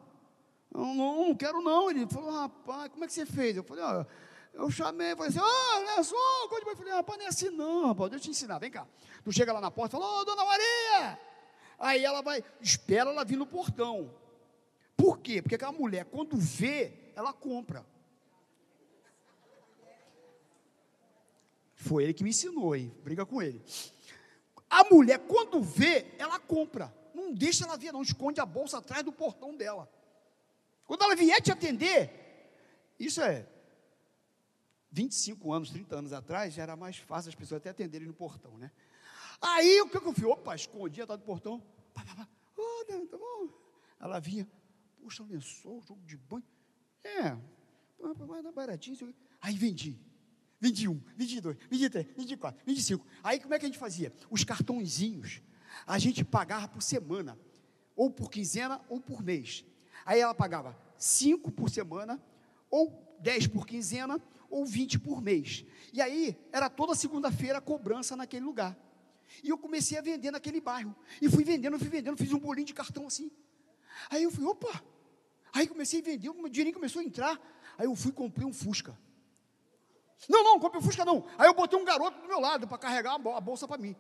Eu 0.71 0.81
não, 0.81 1.29
não 1.29 1.35
quero 1.35 1.63
não. 1.63 1.91
Ele 1.91 2.07
falou, 2.07 2.31
rapaz, 2.31 2.91
como 2.91 3.05
é 3.05 3.07
que 3.07 3.15
você 3.15 3.25
fez? 3.25 3.57
Eu 3.57 3.65
falei, 3.65 3.83
ó. 3.83 4.05
Eu 4.53 4.71
chamei, 4.71 5.17
falei 5.17 5.31
assim, 5.31 5.39
ó, 5.39 5.47
oh, 5.47 5.77
olha 5.79 6.05
só, 6.05 6.45
eu 6.53 6.77
falei, 6.77 6.93
rapaz, 6.93 7.19
não 7.19 7.25
é 7.25 7.29
assim 7.31 7.49
não, 7.49 7.87
rapaz, 7.87 8.11
deixa 8.11 8.23
eu 8.23 8.25
te 8.27 8.31
ensinar, 8.33 8.59
vem 8.59 8.71
cá. 8.71 8.87
Tu 9.25 9.33
chega 9.33 9.51
lá 9.51 9.63
na 9.63 9.71
porta 9.71 9.97
e 9.97 9.99
fala, 9.99 10.13
ô, 10.13 10.21
oh, 10.21 10.25
dona 10.27 10.45
Maria! 10.45 11.19
Aí 11.79 12.05
ela 12.05 12.21
vai, 12.21 12.45
espera 12.61 13.09
ela 13.09 13.25
vir 13.25 13.39
no 13.39 13.47
portão. 13.47 14.21
Por 15.01 15.19
quê? 15.19 15.41
Porque 15.41 15.55
aquela 15.55 15.73
mulher, 15.73 16.05
quando 16.05 16.37
vê, 16.37 16.93
ela 17.17 17.33
compra. 17.33 17.87
Foi 21.73 22.05
ele 22.05 22.13
que 22.13 22.23
me 22.23 22.29
ensinou, 22.29 22.77
hein? 22.77 22.95
Briga 23.03 23.25
com 23.25 23.41
ele. 23.41 23.65
A 24.69 24.85
mulher, 24.85 25.19
quando 25.21 25.63
vê, 25.63 26.15
ela 26.19 26.39
compra. 26.39 26.95
não 27.15 27.33
deixa 27.33 27.65
ela 27.65 27.79
ver, 27.79 27.93
não, 27.93 28.03
esconde 28.03 28.43
a 28.43 28.47
bolsa 28.47 28.77
atrás 28.77 29.03
do 29.03 29.11
portão 29.11 29.57
dela. 29.57 29.91
Quando 30.87 31.03
ela 31.05 31.17
vier 31.17 31.41
te 31.41 31.51
atender, 31.51 32.53
isso 32.99 33.23
é 33.23 33.47
25 34.93 35.51
anos, 35.51 35.71
30 35.71 35.97
anos 35.97 36.13
atrás, 36.13 36.53
já 36.53 36.63
era 36.63 36.77
mais 36.77 36.99
fácil 36.99 37.31
as 37.31 37.35
pessoas 37.35 37.61
até 37.63 37.71
atenderem 37.71 38.07
no 38.07 38.13
portão, 38.13 38.59
né? 38.59 38.71
Aí 39.41 39.81
o 39.81 39.89
que 39.89 39.97
eu 39.97 40.13
fiz? 40.13 40.25
Opa, 40.25 40.55
escondi 40.55 41.01
atrás 41.01 41.19
do 41.19 41.25
portão. 41.25 41.63
Pá. 41.95 42.05
Oh, 42.55 42.85
tá 42.85 43.17
bom. 43.17 43.49
Ela 43.99 44.21
vinha, 44.21 44.47
puxa, 45.01 45.25
lençol, 45.25 45.83
jogo 45.83 46.03
de 46.07 46.17
banho. 46.17 46.45
É, 47.03 47.37
vai 47.99 48.43
dar 48.43 48.53
baratinho. 48.53 49.15
Aí 49.41 49.57
vendi. 49.57 49.99
Vendi 50.63 50.87
um, 50.87 51.01
vendi 51.17 51.41
dois, 51.41 51.57
vendi 51.71 51.89
três, 51.89 52.07
vendi 52.15 52.37
quatro, 52.37 52.63
vendi 52.67 52.83
cinco. 52.83 53.07
Aí 53.23 53.41
como 53.41 53.55
é 53.55 53.59
que 53.59 53.65
a 53.65 53.69
gente 53.69 53.79
fazia? 53.79 54.13
Os 54.31 54.45
cartõezinhos, 54.45 55.41
a 55.87 55.99
gente 55.99 56.23
pagava 56.23 56.69
por 56.69 56.83
semana, 56.83 57.39
ou 57.97 58.11
por 58.11 58.31
quinzena, 58.31 58.79
ou 58.87 59.01
por 59.01 59.23
mês. 59.23 59.65
Aí 60.05 60.21
ela 60.21 60.35
pagava 60.35 60.79
cinco 60.99 61.51
por 61.51 61.71
semana, 61.71 62.23
ou 62.71 63.17
dez 63.21 63.47
por 63.47 63.67
quinzena, 63.67 64.21
ou 64.51 64.67
vinte 64.67 64.99
por 64.99 65.23
mês. 65.23 65.65
E 65.95 66.03
aí 66.03 66.37
era 66.53 66.69
toda 66.69 66.95
segunda-feira 66.95 67.59
cobrança 67.59 68.15
naquele 68.15 68.45
lugar. 68.45 68.79
E 69.43 69.49
eu 69.49 69.57
comecei 69.57 69.97
a 69.97 70.03
vender 70.03 70.31
naquele 70.31 70.61
bairro. 70.61 70.95
E 71.23 71.29
fui 71.31 71.43
vendendo, 71.43 71.79
fui 71.79 71.89
vendendo, 71.89 72.19
fiz 72.19 72.33
um 72.35 72.39
bolinho 72.39 72.67
de 72.67 72.75
cartão 72.75 73.07
assim. 73.07 73.31
Aí 74.09 74.23
eu 74.23 74.31
fui, 74.31 74.45
opa! 74.45 74.83
Aí 75.53 75.67
comecei 75.67 76.01
a 76.01 76.05
vender, 76.05 76.29
o 76.29 76.49
dinheiro 76.49 76.75
começou 76.75 77.01
a 77.01 77.05
entrar. 77.05 77.39
Aí 77.77 77.87
eu 77.87 77.95
fui 77.97 78.11
e 78.11 78.15
comprei 78.15 78.47
um 78.47 78.53
Fusca. 78.53 78.97
Não, 80.29 80.45
não, 80.45 80.61
comprei 80.61 80.81
um 80.81 80.85
Fusca 80.85 81.05
não. 81.05 81.27
Aí 81.39 81.49
eu 81.49 81.55
botei 81.55 81.79
um 81.79 81.85
garoto 81.85 82.21
do 82.21 82.29
meu 82.29 82.41
lado 82.41 82.69
para 82.69 82.79
carregar 82.79 83.15
a 83.15 83.41
bolsa 83.41 83.67
para 83.67 83.79
mim. 83.79 83.97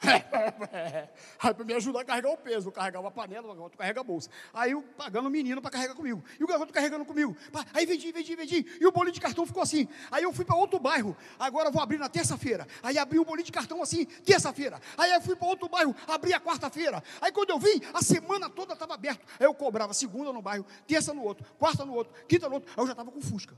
Aí 1.40 1.54
para 1.54 1.64
me 1.64 1.74
ajudar 1.74 2.00
a 2.00 2.04
carregar 2.04 2.30
o 2.30 2.36
peso, 2.36 2.68
eu 2.68 2.72
carregava 2.72 3.08
a 3.08 3.10
panela, 3.10 3.50
o 3.50 3.54
garoto 3.54 3.76
carrega 3.76 4.00
a 4.00 4.04
bolsa. 4.04 4.30
Aí 4.54 4.70
eu 4.70 4.82
pagando 4.96 5.26
o 5.26 5.30
menino 5.30 5.60
para 5.60 5.70
carregar 5.70 5.94
comigo. 5.94 6.22
E 6.38 6.44
o 6.44 6.46
garoto 6.46 6.72
carregando 6.72 7.04
comigo. 7.04 7.36
Aí 7.74 7.84
vendi, 7.84 8.12
vendi, 8.12 8.36
vendi. 8.36 8.66
E 8.80 8.86
o 8.86 8.92
bolinho 8.92 9.12
de 9.12 9.20
cartão 9.20 9.44
ficou 9.44 9.62
assim. 9.62 9.88
Aí 10.10 10.22
eu 10.22 10.32
fui 10.32 10.44
para 10.44 10.54
outro 10.54 10.78
bairro. 10.78 11.16
Agora 11.38 11.68
eu 11.68 11.72
vou 11.72 11.82
abrir 11.82 11.98
na 11.98 12.08
terça-feira. 12.08 12.66
Aí 12.82 12.96
abri 12.96 13.18
o 13.18 13.24
bolinho 13.24 13.44
de 13.44 13.52
cartão 13.52 13.82
assim, 13.82 14.04
terça-feira. 14.04 14.80
Aí 14.96 15.12
eu 15.12 15.20
fui 15.20 15.34
para 15.34 15.48
outro 15.48 15.68
bairro, 15.68 15.94
abri 16.06 16.32
a 16.32 16.40
quarta-feira. 16.40 17.02
Aí 17.20 17.32
quando 17.32 17.50
eu 17.50 17.58
vim, 17.58 17.80
a 17.92 18.02
semana 18.02 18.48
toda 18.48 18.74
estava 18.74 18.94
aberto. 18.94 19.26
Aí 19.38 19.46
eu 19.46 19.54
cobrava 19.54 19.92
segunda 19.92 20.32
no 20.32 20.40
bairro, 20.40 20.64
terça 20.86 21.12
no 21.12 21.22
outro, 21.24 21.44
quarta 21.58 21.84
no 21.84 21.94
outro, 21.94 22.12
quinta 22.28 22.48
no 22.48 22.54
outro. 22.56 22.70
Aí 22.76 22.82
eu 22.82 22.86
já 22.86 22.92
estava 22.92 23.10
com 23.10 23.20
Fusca. 23.20 23.56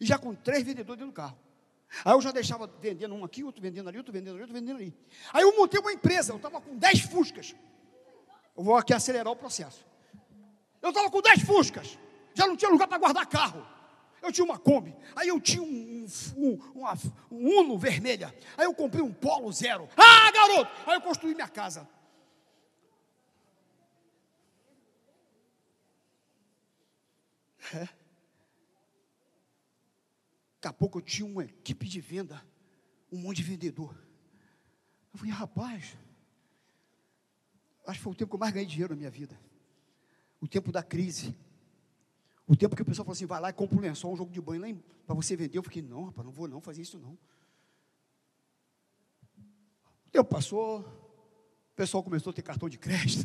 E 0.00 0.06
já 0.06 0.18
com 0.18 0.34
três 0.34 0.62
vendedores 0.62 0.98
dentro 0.98 1.12
do 1.12 1.16
carro. 1.16 1.45
Aí 2.04 2.12
eu 2.12 2.20
já 2.20 2.30
deixava 2.30 2.66
vendendo 2.80 3.14
um 3.14 3.24
aqui, 3.24 3.44
outro 3.44 3.62
vendendo 3.62 3.88
ali, 3.88 3.98
outro 3.98 4.12
vendendo 4.12 4.34
ali, 4.34 4.40
outro 4.42 4.54
vendendo 4.54 4.76
ali. 4.76 4.94
Aí 5.32 5.42
eu 5.42 5.56
montei 5.56 5.80
uma 5.80 5.92
empresa, 5.92 6.32
eu 6.32 6.36
estava 6.36 6.60
com 6.60 6.76
10 6.76 7.00
fuscas. 7.02 7.54
Eu 8.56 8.64
vou 8.64 8.76
aqui 8.76 8.92
acelerar 8.92 9.32
o 9.32 9.36
processo. 9.36 9.86
Eu 10.82 10.90
estava 10.90 11.10
com 11.10 11.20
10 11.20 11.42
fuscas, 11.42 11.98
já 12.34 12.46
não 12.46 12.56
tinha 12.56 12.70
lugar 12.70 12.88
para 12.88 12.98
guardar 12.98 13.26
carro. 13.26 13.66
Eu 14.22 14.32
tinha 14.32 14.44
uma 14.44 14.58
Kombi, 14.58 14.96
aí 15.14 15.28
eu 15.28 15.40
tinha 15.40 15.62
um, 15.62 16.06
um, 16.36 16.58
uma, 16.74 16.94
um 17.30 17.60
Uno 17.60 17.78
vermelha, 17.78 18.34
aí 18.56 18.64
eu 18.64 18.74
comprei 18.74 19.02
um 19.02 19.12
Polo 19.12 19.52
Zero. 19.52 19.88
Ah, 19.96 20.30
garoto! 20.32 20.70
Aí 20.86 20.94
eu 20.96 21.00
construí 21.00 21.34
minha 21.34 21.48
casa. 21.48 21.88
É. 27.74 28.05
Daqui 30.66 30.74
a 30.74 30.78
pouco 30.80 30.98
eu 30.98 31.02
tinha 31.02 31.24
uma 31.24 31.44
equipe 31.44 31.86
de 31.86 32.00
venda, 32.00 32.44
um 33.12 33.18
monte 33.18 33.36
de 33.36 33.44
vendedor. 33.44 33.96
Eu 35.12 35.18
falei, 35.18 35.32
rapaz, 35.32 35.96
acho 37.86 37.98
que 37.98 38.02
foi 38.02 38.12
o 38.12 38.16
tempo 38.16 38.30
que 38.30 38.34
eu 38.34 38.40
mais 38.40 38.52
ganhei 38.52 38.66
dinheiro 38.66 38.92
na 38.92 38.98
minha 38.98 39.10
vida. 39.10 39.38
O 40.40 40.48
tempo 40.48 40.72
da 40.72 40.82
crise. 40.82 41.36
O 42.48 42.56
tempo 42.56 42.74
que 42.74 42.82
o 42.82 42.84
pessoal 42.84 43.04
falou 43.04 43.12
assim, 43.12 43.26
vai 43.26 43.40
lá 43.40 43.50
e 43.50 43.52
compra 43.52 43.78
um 43.78 43.80
lençol, 43.80 44.12
um 44.12 44.16
jogo 44.16 44.32
de 44.32 44.40
banho 44.40 44.82
para 45.06 45.14
você 45.14 45.36
vender. 45.36 45.56
Eu 45.56 45.62
fiquei, 45.62 45.82
não, 45.82 46.06
rapaz, 46.06 46.26
não 46.26 46.32
vou 46.32 46.48
não 46.48 46.60
fazer 46.60 46.82
isso 46.82 46.98
não. 46.98 47.16
O 50.06 50.10
tempo 50.10 50.28
passou, 50.28 50.80
o 50.80 51.76
pessoal 51.76 52.02
começou 52.02 52.32
a 52.32 52.34
ter 52.34 52.42
cartão 52.42 52.68
de 52.68 52.76
crédito. 52.76 53.24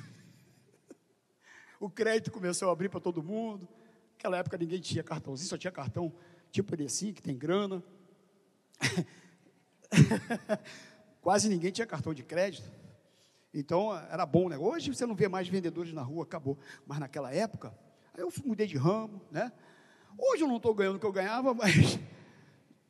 o 1.82 1.90
crédito 1.90 2.30
começou 2.30 2.70
a 2.70 2.72
abrir 2.72 2.90
para 2.90 3.00
todo 3.00 3.24
mundo. 3.24 3.68
Naquela 4.12 4.38
época 4.38 4.60
ninguém 4.60 4.80
tinha 4.80 5.04
cartãozinho, 5.04 5.50
só 5.50 5.58
tinha 5.58 5.72
cartão 5.72 6.14
tipo 6.52 6.76
ele 6.76 6.86
assim, 6.86 7.14
que 7.14 7.22
tem 7.22 7.38
grana. 7.38 7.84
Quase 11.22 11.50
ninguém 11.50 11.72
tinha 11.72 11.88
cartão 11.88 12.14
de 12.14 12.24
crédito. 12.24 12.70
Então 13.54 13.96
era 13.96 14.26
bom, 14.26 14.50
né? 14.50 14.58
Hoje 14.58 14.94
você 14.94 15.06
não 15.06 15.16
vê 15.16 15.28
mais 15.28 15.48
vendedores 15.48 15.94
na 15.94 16.02
rua, 16.02 16.24
acabou. 16.24 16.58
Mas 16.86 17.00
naquela 17.00 17.34
época, 17.34 17.76
aí 18.14 18.22
eu 18.22 18.32
mudei 18.46 18.68
de 18.68 18.78
ramo, 18.78 19.22
né? 19.32 19.52
Hoje 20.18 20.44
eu 20.44 20.48
não 20.48 20.58
estou 20.58 20.74
ganhando 20.74 20.98
o 20.98 21.00
que 21.00 21.06
eu 21.06 21.12
ganhava, 21.12 21.54
mas 21.54 22.00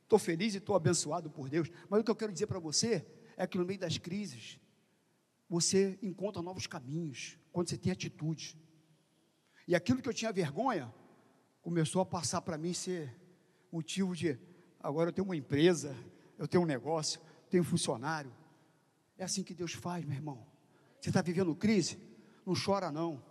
estou 0.02 0.18
feliz 0.18 0.54
e 0.54 0.58
estou 0.58 0.76
abençoado 0.76 1.30
por 1.30 1.48
Deus. 1.48 1.70
Mas 1.88 2.00
o 2.00 2.04
que 2.04 2.10
eu 2.10 2.16
quero 2.16 2.32
dizer 2.32 2.46
para 2.46 2.58
você 2.58 3.06
é 3.36 3.46
que 3.46 3.58
no 3.58 3.64
meio 3.64 3.78
das 3.78 3.98
crises, 3.98 4.58
você 5.48 5.98
encontra 6.02 6.40
novos 6.40 6.66
caminhos, 6.66 7.38
quando 7.52 7.68
você 7.68 7.76
tem 7.76 7.92
atitude. 7.92 8.56
E 9.66 9.74
aquilo 9.74 10.00
que 10.00 10.08
eu 10.08 10.14
tinha 10.14 10.32
vergonha, 10.32 10.92
começou 11.60 12.02
a 12.02 12.06
passar 12.06 12.40
para 12.40 12.58
mim 12.58 12.72
ser 12.72 13.21
motivo 13.72 14.14
de 14.14 14.38
agora 14.82 15.08
eu 15.08 15.12
tenho 15.12 15.24
uma 15.24 15.34
empresa, 15.34 15.96
eu 16.38 16.46
tenho 16.46 16.62
um 16.62 16.66
negócio, 16.66 17.18
tenho 17.48 17.62
um 17.62 17.66
funcionário. 17.66 18.30
É 19.16 19.24
assim 19.24 19.42
que 19.42 19.54
Deus 19.54 19.72
faz, 19.72 20.04
meu 20.04 20.14
irmão. 20.14 20.46
Você 21.00 21.08
está 21.08 21.22
vivendo 21.22 21.54
crise? 21.54 21.98
Não 22.44 22.54
chora, 22.54 22.92
não. 22.92 23.22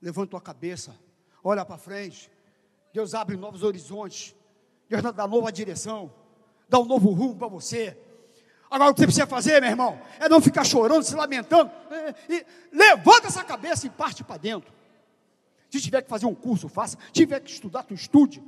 Levanta 0.00 0.36
a 0.36 0.40
cabeça, 0.40 0.98
olha 1.44 1.64
para 1.64 1.76
frente. 1.76 2.30
Deus 2.92 3.14
abre 3.14 3.36
novos 3.36 3.62
horizontes. 3.62 4.34
Deus 4.88 5.02
dá 5.02 5.26
nova 5.26 5.52
direção, 5.52 6.12
dá 6.68 6.78
um 6.78 6.84
novo 6.84 7.10
rumo 7.10 7.36
para 7.36 7.48
você. 7.48 7.96
Agora 8.70 8.90
o 8.90 8.94
que 8.94 9.00
você 9.00 9.06
precisa 9.06 9.26
fazer, 9.26 9.60
meu 9.60 9.70
irmão, 9.70 10.00
é 10.18 10.28
não 10.28 10.40
ficar 10.40 10.64
chorando, 10.64 11.02
se 11.02 11.14
lamentando. 11.14 11.70
É, 11.90 12.14
e 12.28 12.46
levanta 12.72 13.26
essa 13.26 13.44
cabeça 13.44 13.86
e 13.86 13.90
parte 13.90 14.24
para 14.24 14.38
dentro. 14.38 14.72
Se 15.70 15.80
tiver 15.80 16.02
que 16.02 16.08
fazer 16.08 16.26
um 16.26 16.34
curso, 16.34 16.68
faça. 16.68 16.96
Se 17.06 17.12
tiver 17.12 17.40
que 17.40 17.50
estudar, 17.50 17.82
tu 17.82 17.94
estude 17.94 18.42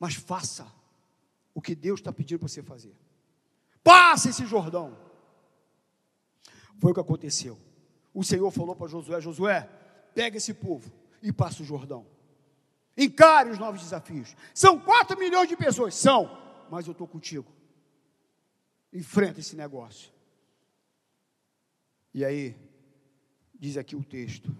mas 0.00 0.14
faça 0.14 0.66
o 1.54 1.60
que 1.60 1.74
Deus 1.74 2.00
está 2.00 2.10
pedindo 2.10 2.38
para 2.38 2.48
você 2.48 2.62
fazer. 2.62 2.96
Passe 3.84 4.30
esse 4.30 4.46
Jordão. 4.46 4.96
Foi 6.80 6.90
o 6.90 6.94
que 6.94 7.00
aconteceu. 7.00 7.58
O 8.14 8.24
Senhor 8.24 8.50
falou 8.50 8.74
para 8.74 8.88
Josué: 8.88 9.20
Josué, 9.20 9.68
pega 10.14 10.38
esse 10.38 10.54
povo 10.54 10.90
e 11.22 11.30
passa 11.30 11.62
o 11.62 11.66
Jordão. 11.66 12.06
Encare 12.96 13.50
os 13.50 13.58
novos 13.58 13.82
desafios. 13.82 14.34
São 14.54 14.80
quatro 14.80 15.18
milhões 15.18 15.48
de 15.48 15.56
pessoas, 15.56 15.94
são, 15.94 16.30
mas 16.70 16.86
eu 16.86 16.92
estou 16.92 17.06
contigo. 17.06 17.52
Enfrenta 18.92 19.40
esse 19.40 19.54
negócio. 19.54 20.10
E 22.12 22.24
aí, 22.24 22.56
diz 23.54 23.76
aqui 23.76 23.94
o 23.94 24.02
texto: 24.02 24.54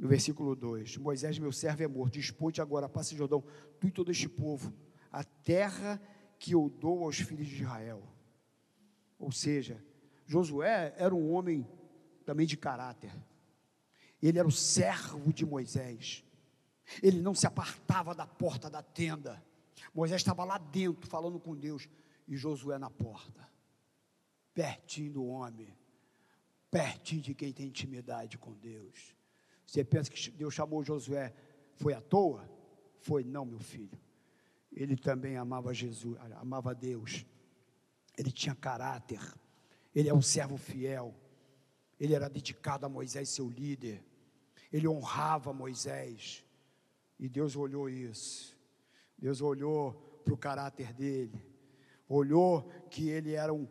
no 0.00 0.08
versículo 0.08 0.56
2: 0.56 0.96
Moisés, 0.96 1.38
meu 1.38 1.52
servo, 1.52 1.82
é 1.82 1.86
morto. 1.86 2.14
Dispõe 2.14 2.54
agora, 2.58 2.88
passe 2.88 3.14
Jordão, 3.14 3.44
tu 3.78 3.86
e 3.86 3.90
todo 3.90 4.10
este 4.10 4.28
povo, 4.28 4.72
a 5.12 5.22
terra 5.22 6.00
que 6.38 6.54
eu 6.54 6.70
dou 6.70 7.04
aos 7.04 7.18
filhos 7.18 7.46
de 7.46 7.62
Israel. 7.62 8.02
Ou 9.18 9.30
seja, 9.30 9.84
Josué 10.26 10.94
era 10.96 11.14
um 11.14 11.30
homem 11.30 11.68
também 12.24 12.46
de 12.46 12.56
caráter. 12.56 13.12
Ele 14.22 14.38
era 14.38 14.48
o 14.48 14.52
servo 14.52 15.32
de 15.32 15.44
Moisés. 15.44 16.24
Ele 17.02 17.20
não 17.20 17.34
se 17.34 17.46
apartava 17.46 18.14
da 18.14 18.26
porta 18.26 18.70
da 18.70 18.82
tenda. 18.82 19.44
Moisés 19.94 20.22
estava 20.22 20.44
lá 20.44 20.56
dentro 20.56 21.08
falando 21.08 21.38
com 21.38 21.54
Deus 21.54 21.88
e 22.26 22.36
Josué 22.36 22.78
na 22.78 22.88
porta, 22.88 23.48
pertinho 24.54 25.12
do 25.12 25.24
homem, 25.24 25.76
pertinho 26.70 27.20
de 27.20 27.34
quem 27.34 27.52
tem 27.52 27.66
intimidade 27.66 28.38
com 28.38 28.52
Deus. 28.54 29.19
Você 29.70 29.84
pensa 29.84 30.10
que 30.10 30.32
Deus 30.32 30.52
chamou 30.52 30.82
Josué, 30.82 31.32
foi 31.76 31.94
à 31.94 32.00
toa? 32.00 32.50
Foi, 32.98 33.22
não, 33.22 33.44
meu 33.44 33.60
filho. 33.60 33.96
Ele 34.72 34.96
também 34.96 35.36
amava 35.36 35.72
Jesus, 35.72 36.18
amava 36.40 36.74
Deus. 36.74 37.24
Ele 38.18 38.32
tinha 38.32 38.52
caráter. 38.52 39.20
Ele 39.94 40.08
é 40.08 40.12
um 40.12 40.20
servo 40.20 40.56
fiel. 40.56 41.14
Ele 42.00 42.14
era 42.14 42.28
dedicado 42.28 42.84
a 42.84 42.88
Moisés, 42.88 43.28
seu 43.28 43.48
líder. 43.48 44.04
Ele 44.72 44.88
honrava 44.88 45.52
Moisés. 45.52 46.44
E 47.16 47.28
Deus 47.28 47.54
olhou 47.54 47.88
isso. 47.88 48.58
Deus 49.16 49.40
olhou 49.40 49.92
para 50.24 50.34
o 50.34 50.36
caráter 50.36 50.92
dele. 50.92 51.40
Olhou 52.08 52.68
que 52.90 53.08
ele 53.08 53.34
era 53.34 53.54
um, 53.54 53.68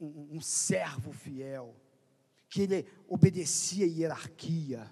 um, 0.00 0.36
um 0.36 0.40
servo 0.40 1.12
fiel. 1.12 1.76
Que 2.48 2.62
ele 2.62 2.86
obedecia 3.06 3.84
hierarquia 3.84 4.90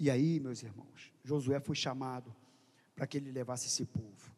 e 0.00 0.08
aí, 0.08 0.40
meus 0.40 0.62
irmãos, 0.62 1.12
Josué 1.22 1.60
foi 1.60 1.76
chamado 1.76 2.34
para 2.94 3.06
que 3.06 3.18
ele 3.18 3.30
levasse 3.30 3.66
esse 3.66 3.84
povo. 3.84 4.34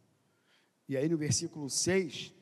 E 0.88 0.96
aí 0.96 1.08
no 1.08 1.16
versículo 1.16 1.70
6, 1.70 2.34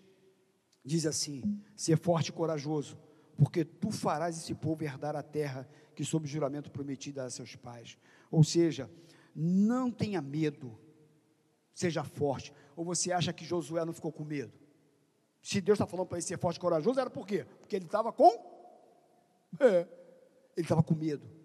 diz 0.82 1.04
assim: 1.04 1.62
Ser 1.76 1.98
forte 1.98 2.28
e 2.28 2.32
corajoso, 2.32 2.98
porque 3.36 3.62
tu 3.62 3.90
farás 3.90 4.38
esse 4.38 4.54
povo 4.54 4.82
herdar 4.84 5.16
a 5.16 5.22
terra 5.22 5.68
que, 5.94 6.02
sob 6.02 6.26
juramento, 6.26 6.70
prometi 6.70 7.12
dar 7.12 7.26
a 7.26 7.30
seus 7.30 7.54
pais. 7.54 7.98
Ou 8.30 8.42
seja, 8.42 8.90
não 9.36 9.90
tenha 9.90 10.22
medo, 10.22 10.78
seja 11.74 12.02
forte. 12.02 12.54
Ou 12.74 12.86
você 12.86 13.12
acha 13.12 13.34
que 13.34 13.44
Josué 13.44 13.84
não 13.84 13.92
ficou 13.92 14.10
com 14.10 14.24
medo? 14.24 14.58
Se 15.42 15.60
Deus 15.60 15.76
está 15.76 15.86
falando 15.86 16.06
para 16.06 16.16
ele 16.16 16.26
ser 16.26 16.38
forte 16.38 16.56
e 16.56 16.60
corajoso, 16.60 16.98
era 16.98 17.10
por 17.10 17.26
quê? 17.26 17.44
Porque 17.60 17.76
ele 17.76 17.84
estava 17.84 18.14
com. 18.14 18.30
É, 19.58 19.80
ele 20.56 20.64
estava 20.64 20.82
com 20.82 20.94
medo. 20.94 21.39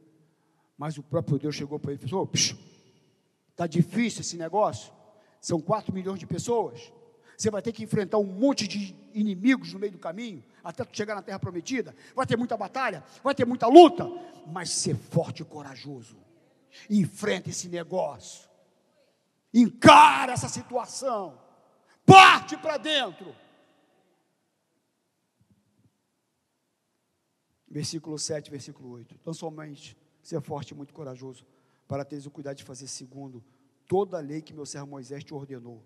Mas 0.77 0.97
o 0.97 1.03
próprio 1.03 1.39
Deus 1.39 1.55
chegou 1.55 1.79
para 1.79 1.93
ele 1.93 2.03
e 2.03 2.09
falou: 2.09 2.29
está 2.33 3.67
difícil 3.67 4.21
esse 4.21 4.37
negócio? 4.37 4.93
São 5.39 5.61
4 5.61 5.93
milhões 5.93 6.19
de 6.19 6.27
pessoas. 6.27 6.91
Você 7.37 7.49
vai 7.49 7.61
ter 7.61 7.71
que 7.71 7.83
enfrentar 7.83 8.17
um 8.17 8.25
monte 8.25 8.67
de 8.67 8.95
inimigos 9.13 9.73
no 9.73 9.79
meio 9.79 9.91
do 9.91 9.99
caminho, 9.99 10.43
até 10.63 10.83
tu 10.83 10.95
chegar 10.95 11.15
na 11.15 11.21
terra 11.21 11.39
prometida. 11.39 11.95
Vai 12.15 12.25
ter 12.25 12.37
muita 12.37 12.55
batalha, 12.55 13.03
vai 13.23 13.35
ter 13.35 13.45
muita 13.45 13.67
luta, 13.67 14.09
mas 14.47 14.69
ser 14.69 14.95
forte 14.95 15.41
e 15.41 15.45
corajoso. 15.45 16.17
Enfrenta 16.89 17.49
esse 17.49 17.67
negócio. 17.67 18.49
Encara 19.53 20.33
essa 20.33 20.49
situação. 20.49 21.39
Parte 22.05 22.57
para 22.57 22.77
dentro. 22.77 23.35
Versículo 27.67 28.17
7, 28.17 28.49
versículo 28.49 28.91
8. 28.91 29.15
Então 29.15 29.33
somente 29.33 29.97
ser 30.27 30.41
forte 30.41 30.71
e 30.71 30.75
muito 30.75 30.93
corajoso, 30.93 31.45
para 31.87 32.03
teres 32.03 32.25
o 32.25 32.31
cuidado 32.31 32.57
de 32.57 32.63
fazer 32.63 32.87
segundo 32.87 33.43
toda 33.87 34.17
a 34.17 34.21
lei 34.21 34.41
que 34.41 34.53
meu 34.53 34.65
servo 34.65 34.87
Moisés 34.87 35.23
te 35.23 35.33
ordenou. 35.33 35.83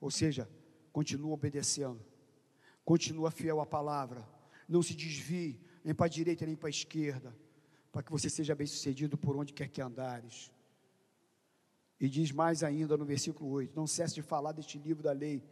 Ou 0.00 0.10
seja, 0.10 0.48
continua 0.90 1.34
obedecendo, 1.34 2.00
continua 2.82 3.30
fiel 3.30 3.60
à 3.60 3.66
palavra, 3.66 4.26
não 4.66 4.82
se 4.82 4.94
desvie 4.94 5.60
nem 5.84 5.94
para 5.94 6.06
a 6.06 6.08
direita 6.08 6.46
nem 6.46 6.56
para 6.56 6.68
a 6.68 6.70
esquerda, 6.70 7.36
para 7.92 8.02
que 8.02 8.10
você 8.10 8.30
seja 8.30 8.54
bem 8.54 8.66
sucedido 8.66 9.18
por 9.18 9.36
onde 9.36 9.52
quer 9.52 9.68
que 9.68 9.82
andares. 9.82 10.50
E 12.00 12.08
diz 12.08 12.32
mais 12.32 12.62
ainda 12.62 12.96
no 12.96 13.04
versículo 13.04 13.50
8: 13.50 13.76
Não 13.76 13.86
cesse 13.86 14.14
de 14.14 14.22
falar 14.22 14.52
deste 14.52 14.78
livro 14.78 15.02
da 15.02 15.12
lei, 15.12 15.42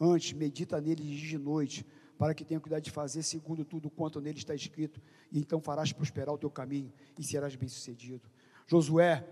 antes 0.00 0.32
medita 0.32 0.80
nele 0.80 1.02
de 1.02 1.36
noite, 1.36 1.84
para 2.22 2.34
que 2.34 2.44
tenha 2.44 2.60
cuidado 2.60 2.84
de 2.84 2.90
fazer 2.92 3.20
segundo 3.24 3.64
tudo 3.64 3.90
quanto 3.90 4.20
nele 4.20 4.38
está 4.38 4.54
escrito, 4.54 5.02
e 5.32 5.40
então 5.40 5.60
farás 5.60 5.92
prosperar 5.92 6.32
o 6.32 6.38
teu 6.38 6.48
caminho 6.48 6.92
e 7.18 7.24
serás 7.24 7.56
bem 7.56 7.68
sucedido. 7.68 8.30
Josué, 8.64 9.26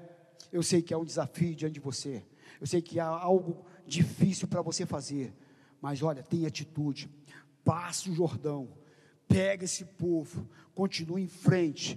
eu 0.51 0.61
sei 0.61 0.83
que 0.83 0.93
há 0.93 0.99
um 0.99 1.05
desafio 1.05 1.55
diante 1.55 1.75
de 1.75 1.79
você, 1.79 2.25
eu 2.61 2.67
sei 2.67 2.83
que 2.83 2.99
há 2.99 3.07
algo 3.07 3.65
difícil 3.87 4.49
para 4.49 4.61
você 4.61 4.85
fazer, 4.85 5.33
mas 5.81 6.03
olha, 6.03 6.21
tem 6.21 6.47
atitude, 6.47 7.09
passe 7.65 8.11
o 8.11 8.13
Jordão, 8.13 8.69
pega 9.29 9.67
esse 9.67 9.85
povo, 9.85 10.45
continue 10.75 11.23
em 11.23 11.29
frente, 11.29 11.97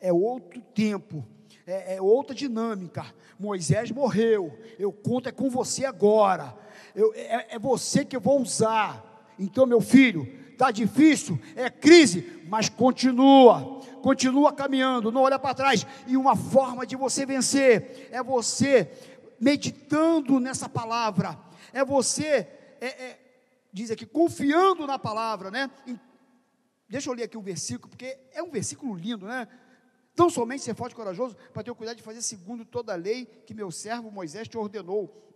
é 0.00 0.12
outro 0.12 0.60
tempo, 0.74 1.24
é, 1.64 1.94
é, 1.94 2.02
outra 2.02 2.34
dinâmica. 2.34 3.06
Moisés 3.38 3.92
morreu, 3.92 4.58
eu 4.76 4.92
conto 4.92 5.28
é 5.28 5.32
com 5.32 5.48
você 5.48 5.84
agora, 5.84 6.52
eu, 6.96 7.14
é, 7.14 7.54
é 7.54 7.58
você 7.60 8.04
que 8.04 8.16
eu 8.16 8.20
vou 8.20 8.42
usar. 8.42 9.11
Então, 9.38 9.66
meu 9.66 9.80
filho, 9.80 10.26
está 10.52 10.70
difícil, 10.70 11.38
é 11.56 11.68
crise, 11.68 12.42
mas 12.48 12.68
continua, 12.68 13.80
continua 14.00 14.52
caminhando, 14.52 15.10
não 15.10 15.22
olha 15.22 15.38
para 15.38 15.54
trás. 15.54 15.86
E 16.06 16.16
uma 16.16 16.36
forma 16.36 16.86
de 16.86 16.96
você 16.96 17.26
vencer 17.26 18.08
é 18.12 18.22
você 18.22 18.90
meditando 19.40 20.38
nessa 20.38 20.68
palavra, 20.68 21.36
é 21.72 21.84
você, 21.84 22.46
é, 22.80 22.86
é, 22.86 23.18
diz 23.72 23.90
aqui, 23.90 24.06
confiando 24.06 24.86
na 24.86 24.98
palavra, 24.98 25.50
né? 25.50 25.68
Deixa 26.88 27.10
eu 27.10 27.14
ler 27.14 27.24
aqui 27.24 27.36
o 27.36 27.42
versículo, 27.42 27.88
porque 27.88 28.16
é 28.32 28.42
um 28.42 28.50
versículo 28.50 28.94
lindo, 28.94 29.26
né? 29.26 29.48
Tão 30.14 30.28
somente 30.28 30.62
ser 30.62 30.74
forte 30.74 30.92
e 30.92 30.96
corajoso 30.96 31.36
para 31.52 31.62
ter 31.62 31.70
o 31.70 31.74
cuidado 31.74 31.96
de 31.96 32.02
fazer 32.02 32.22
segundo 32.22 32.64
toda 32.64 32.92
a 32.92 32.96
lei 32.96 33.24
que 33.24 33.54
meu 33.54 33.70
servo 33.70 34.10
Moisés 34.10 34.46
te 34.46 34.58
ordenou. 34.58 35.31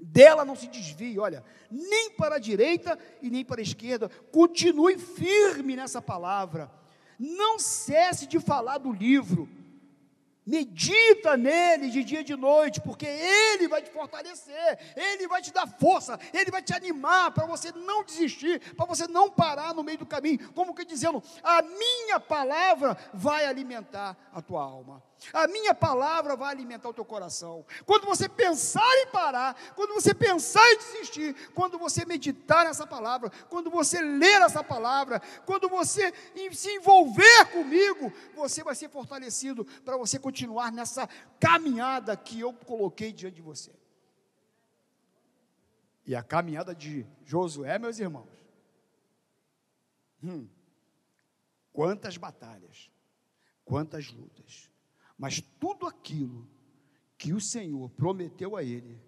Dela 0.00 0.44
não 0.44 0.56
se 0.56 0.66
desvie, 0.66 1.18
olha, 1.18 1.44
nem 1.70 2.10
para 2.12 2.36
a 2.36 2.38
direita 2.38 2.98
e 3.20 3.30
nem 3.30 3.44
para 3.44 3.60
a 3.60 3.62
esquerda. 3.62 4.08
Continue 4.32 4.98
firme 4.98 5.76
nessa 5.76 6.00
palavra. 6.00 6.70
Não 7.18 7.58
cesse 7.58 8.26
de 8.26 8.40
falar 8.40 8.78
do 8.78 8.92
livro 8.92 9.48
Medita 10.50 11.36
nele 11.36 11.90
de 11.90 12.02
dia 12.02 12.22
e 12.22 12.24
de 12.24 12.34
noite, 12.34 12.80
porque 12.80 13.06
ele 13.06 13.68
vai 13.68 13.80
te 13.82 13.90
fortalecer, 13.90 14.78
ele 14.96 15.28
vai 15.28 15.40
te 15.40 15.52
dar 15.52 15.68
força, 15.68 16.18
ele 16.32 16.50
vai 16.50 16.60
te 16.60 16.74
animar 16.74 17.30
para 17.30 17.46
você 17.46 17.70
não 17.70 18.02
desistir, 18.02 18.74
para 18.74 18.84
você 18.84 19.06
não 19.06 19.30
parar 19.30 19.72
no 19.74 19.84
meio 19.84 19.98
do 19.98 20.06
caminho, 20.06 20.52
como 20.52 20.74
que 20.74 20.84
dizendo: 20.84 21.22
a 21.40 21.62
minha 21.62 22.18
palavra 22.18 22.96
vai 23.14 23.44
alimentar 23.44 24.16
a 24.32 24.42
tua 24.42 24.62
alma. 24.62 25.00
A 25.32 25.46
minha 25.46 25.74
palavra 25.74 26.34
vai 26.34 26.50
alimentar 26.50 26.88
o 26.88 26.94
teu 26.94 27.04
coração. 27.04 27.64
Quando 27.84 28.06
você 28.06 28.28
pensar 28.28 28.88
em 29.02 29.06
parar, 29.08 29.54
quando 29.74 29.92
você 29.92 30.14
pensar 30.14 30.66
em 30.72 30.78
desistir, 30.78 31.50
quando 31.54 31.78
você 31.78 32.04
meditar 32.06 32.64
nessa 32.64 32.86
palavra, 32.86 33.30
quando 33.48 33.70
você 33.70 34.00
ler 34.00 34.40
essa 34.40 34.64
palavra, 34.64 35.20
quando 35.44 35.68
você 35.68 36.12
se 36.52 36.70
envolver 36.70 37.46
comigo, 37.52 38.12
você 38.34 38.64
vai 38.64 38.74
ser 38.74 38.88
fortalecido 38.88 39.64
para 39.84 39.96
você 39.96 40.18
continuar 40.18 40.72
nessa 40.72 41.08
caminhada 41.38 42.16
que 42.16 42.40
eu 42.40 42.52
coloquei 42.52 43.12
diante 43.12 43.36
de 43.36 43.42
você. 43.42 43.72
E 46.06 46.16
a 46.16 46.22
caminhada 46.22 46.74
de 46.74 47.06
Josué, 47.24 47.78
meus 47.78 47.98
irmãos. 47.98 48.40
Hum, 50.22 50.48
quantas 51.72 52.16
batalhas, 52.16 52.90
quantas 53.64 54.10
lutas 54.10 54.69
mas 55.20 55.38
tudo 55.60 55.86
aquilo 55.86 56.48
que 57.18 57.34
o 57.34 57.40
Senhor 57.42 57.90
prometeu 57.90 58.56
a 58.56 58.64
ele, 58.64 58.98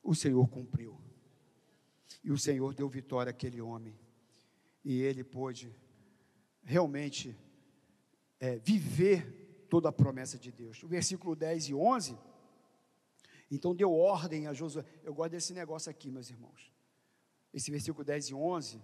o 0.00 0.14
Senhor 0.14 0.46
cumpriu. 0.48 0.96
E 2.22 2.30
o 2.30 2.38
Senhor 2.38 2.72
deu 2.72 2.88
vitória 2.88 3.30
àquele 3.30 3.60
homem. 3.60 3.98
E 4.84 5.02
ele 5.02 5.24
pôde 5.24 5.74
realmente 6.62 7.36
é, 8.38 8.56
viver 8.58 9.66
toda 9.68 9.88
a 9.88 9.92
promessa 9.92 10.38
de 10.38 10.52
Deus. 10.52 10.80
O 10.84 10.86
versículo 10.86 11.34
10 11.34 11.70
e 11.70 11.74
11. 11.74 12.16
Então 13.50 13.74
deu 13.74 13.92
ordem 13.92 14.46
a 14.46 14.52
Josué. 14.52 14.84
Eu 15.02 15.12
gosto 15.12 15.32
desse 15.32 15.52
negócio 15.52 15.90
aqui, 15.90 16.08
meus 16.08 16.30
irmãos. 16.30 16.72
Esse 17.52 17.68
versículo 17.72 18.04
10 18.04 18.28
e 18.28 18.34
11, 18.34 18.80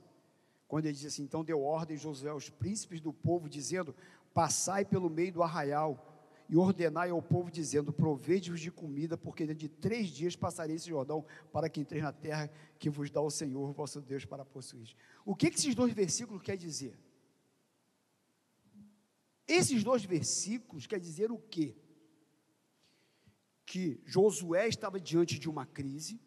quando 0.66 0.86
ele 0.86 0.95
diz 0.95 1.07
assim: 1.07 1.22
Então 1.22 1.45
deu 1.45 1.62
ordem 1.62 1.97
Josué 1.97 2.30
aos 2.30 2.51
príncipes 2.51 3.01
do 3.01 3.12
povo, 3.12 3.49
dizendo: 3.49 3.95
Passai 4.34 4.84
pelo 4.84 5.09
meio 5.09 5.32
do 5.32 5.43
arraial 5.45 6.09
e 6.53 6.57
ordenai 6.59 7.09
ao 7.09 7.23
povo, 7.23 7.51
dizendo: 7.51 7.95
Provede-vos 7.95 8.61
de 8.61 8.71
comida, 8.71 9.17
porque 9.17 9.47
dentro 9.47 9.61
de 9.61 9.71
três 9.71 10.09
dias 10.11 10.37
passarei 10.37 10.77
esse 10.77 10.87
Jordão, 10.87 11.25
para 11.51 11.67
que 11.67 11.81
entreis 11.81 12.03
na 12.03 12.13
terra 12.13 12.51
que 12.79 12.91
vos 12.91 13.11
dá 13.11 13.23
o 13.23 13.31
Senhor, 13.31 13.73
vosso 13.73 14.03
Deus, 14.03 14.27
para 14.27 14.45
possuir. 14.45 14.95
O 15.25 15.35
que, 15.35 15.51
que 15.51 15.59
esses 15.59 15.75
dois 15.75 15.95
versículos 15.95 16.43
quer 16.43 16.59
dizer? 16.59 17.01
Esses 19.49 19.83
dois 19.83 20.05
versículos 20.05 20.87
quer 20.87 21.01
dizer 21.01 21.33
o 21.33 21.39
quê? 21.39 21.75
Que 23.65 24.03
Josué 24.05 24.69
estava 24.69 25.01
diante 25.01 25.39
de 25.39 25.49
uma 25.49 25.65
crise, 25.65 26.21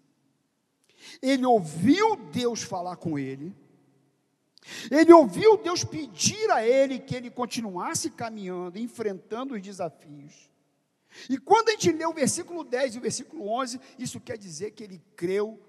ele 1.21 1.45
ouviu 1.45 2.15
Deus 2.31 2.63
falar 2.63 2.95
com 2.95 3.19
ele, 3.19 3.55
ele 4.89 5.13
ouviu 5.13 5.57
Deus 5.57 5.83
pedir 5.83 6.49
a 6.51 6.65
ele 6.65 6.99
que 6.99 7.15
ele 7.15 7.29
continuasse 7.29 8.09
caminhando, 8.09 8.79
enfrentando 8.79 9.53
os 9.53 9.61
desafios. 9.61 10.49
E 11.29 11.37
quando 11.37 11.69
a 11.69 11.71
gente 11.71 11.91
lê 11.91 12.05
o 12.05 12.13
versículo 12.13 12.63
10 12.63 12.95
e 12.95 12.97
o 12.97 13.01
versículo 13.01 13.47
11, 13.47 13.79
isso 13.97 14.19
quer 14.19 14.37
dizer 14.37 14.71
que 14.71 14.83
ele 14.83 15.01
creu, 15.15 15.59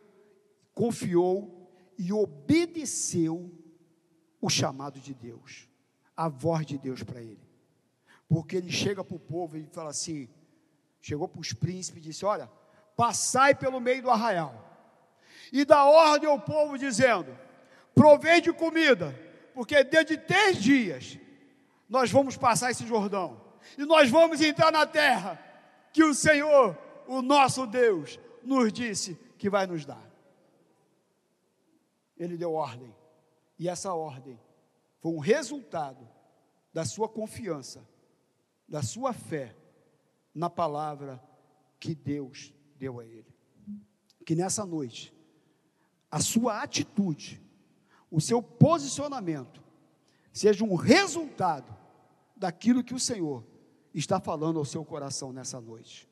confiou 0.74 1.70
e 1.98 2.12
obedeceu 2.12 3.50
o 4.40 4.48
chamado 4.48 5.00
de 5.00 5.14
Deus, 5.14 5.68
a 6.16 6.28
voz 6.28 6.66
de 6.66 6.78
Deus 6.78 7.02
para 7.02 7.20
ele. 7.20 7.46
Porque 8.28 8.56
ele 8.56 8.70
chega 8.70 9.04
para 9.04 9.16
o 9.16 9.20
povo 9.20 9.56
e 9.56 9.66
fala 9.66 9.90
assim: 9.90 10.28
chegou 11.00 11.28
para 11.28 11.40
os 11.40 11.52
príncipes 11.52 12.02
e 12.02 12.08
disse: 12.08 12.24
Olha, 12.24 12.50
passai 12.96 13.54
pelo 13.54 13.80
meio 13.80 14.02
do 14.02 14.10
arraial, 14.10 14.64
e 15.52 15.64
dá 15.64 15.84
ordem 15.84 16.28
ao 16.28 16.40
povo, 16.40 16.76
dizendo: 16.76 17.45
provei 17.96 18.42
de 18.42 18.52
comida, 18.52 19.18
porque 19.54 19.82
dentro 19.82 20.14
de 20.14 20.22
três 20.22 20.62
dias 20.62 21.18
nós 21.88 22.10
vamos 22.10 22.36
passar 22.36 22.70
esse 22.70 22.86
Jordão 22.86 23.40
e 23.78 23.86
nós 23.86 24.10
vamos 24.10 24.42
entrar 24.42 24.70
na 24.70 24.86
terra 24.86 25.42
que 25.94 26.04
o 26.04 26.12
Senhor, 26.12 26.76
o 27.08 27.22
nosso 27.22 27.66
Deus, 27.66 28.20
nos 28.42 28.70
disse 28.70 29.14
que 29.38 29.48
vai 29.48 29.66
nos 29.66 29.86
dar. 29.86 30.04
Ele 32.18 32.36
deu 32.36 32.52
ordem, 32.52 32.94
e 33.58 33.66
essa 33.66 33.94
ordem 33.94 34.38
foi 35.00 35.12
um 35.12 35.18
resultado 35.18 36.06
da 36.72 36.84
sua 36.84 37.08
confiança, 37.08 37.88
da 38.68 38.82
sua 38.82 39.14
fé 39.14 39.56
na 40.34 40.50
palavra 40.50 41.22
que 41.80 41.94
Deus 41.94 42.52
deu 42.76 43.00
a 43.00 43.06
ele. 43.06 43.34
Que 44.26 44.34
nessa 44.34 44.66
noite, 44.66 45.14
a 46.10 46.20
sua 46.20 46.62
atitude, 46.62 47.45
o 48.10 48.20
seu 48.20 48.42
posicionamento 48.42 49.62
seja 50.32 50.64
um 50.64 50.74
resultado 50.74 51.74
daquilo 52.36 52.84
que 52.84 52.94
o 52.94 53.00
Senhor 53.00 53.44
está 53.94 54.20
falando 54.20 54.58
ao 54.58 54.64
seu 54.64 54.84
coração 54.84 55.32
nessa 55.32 55.60
noite. 55.60 56.08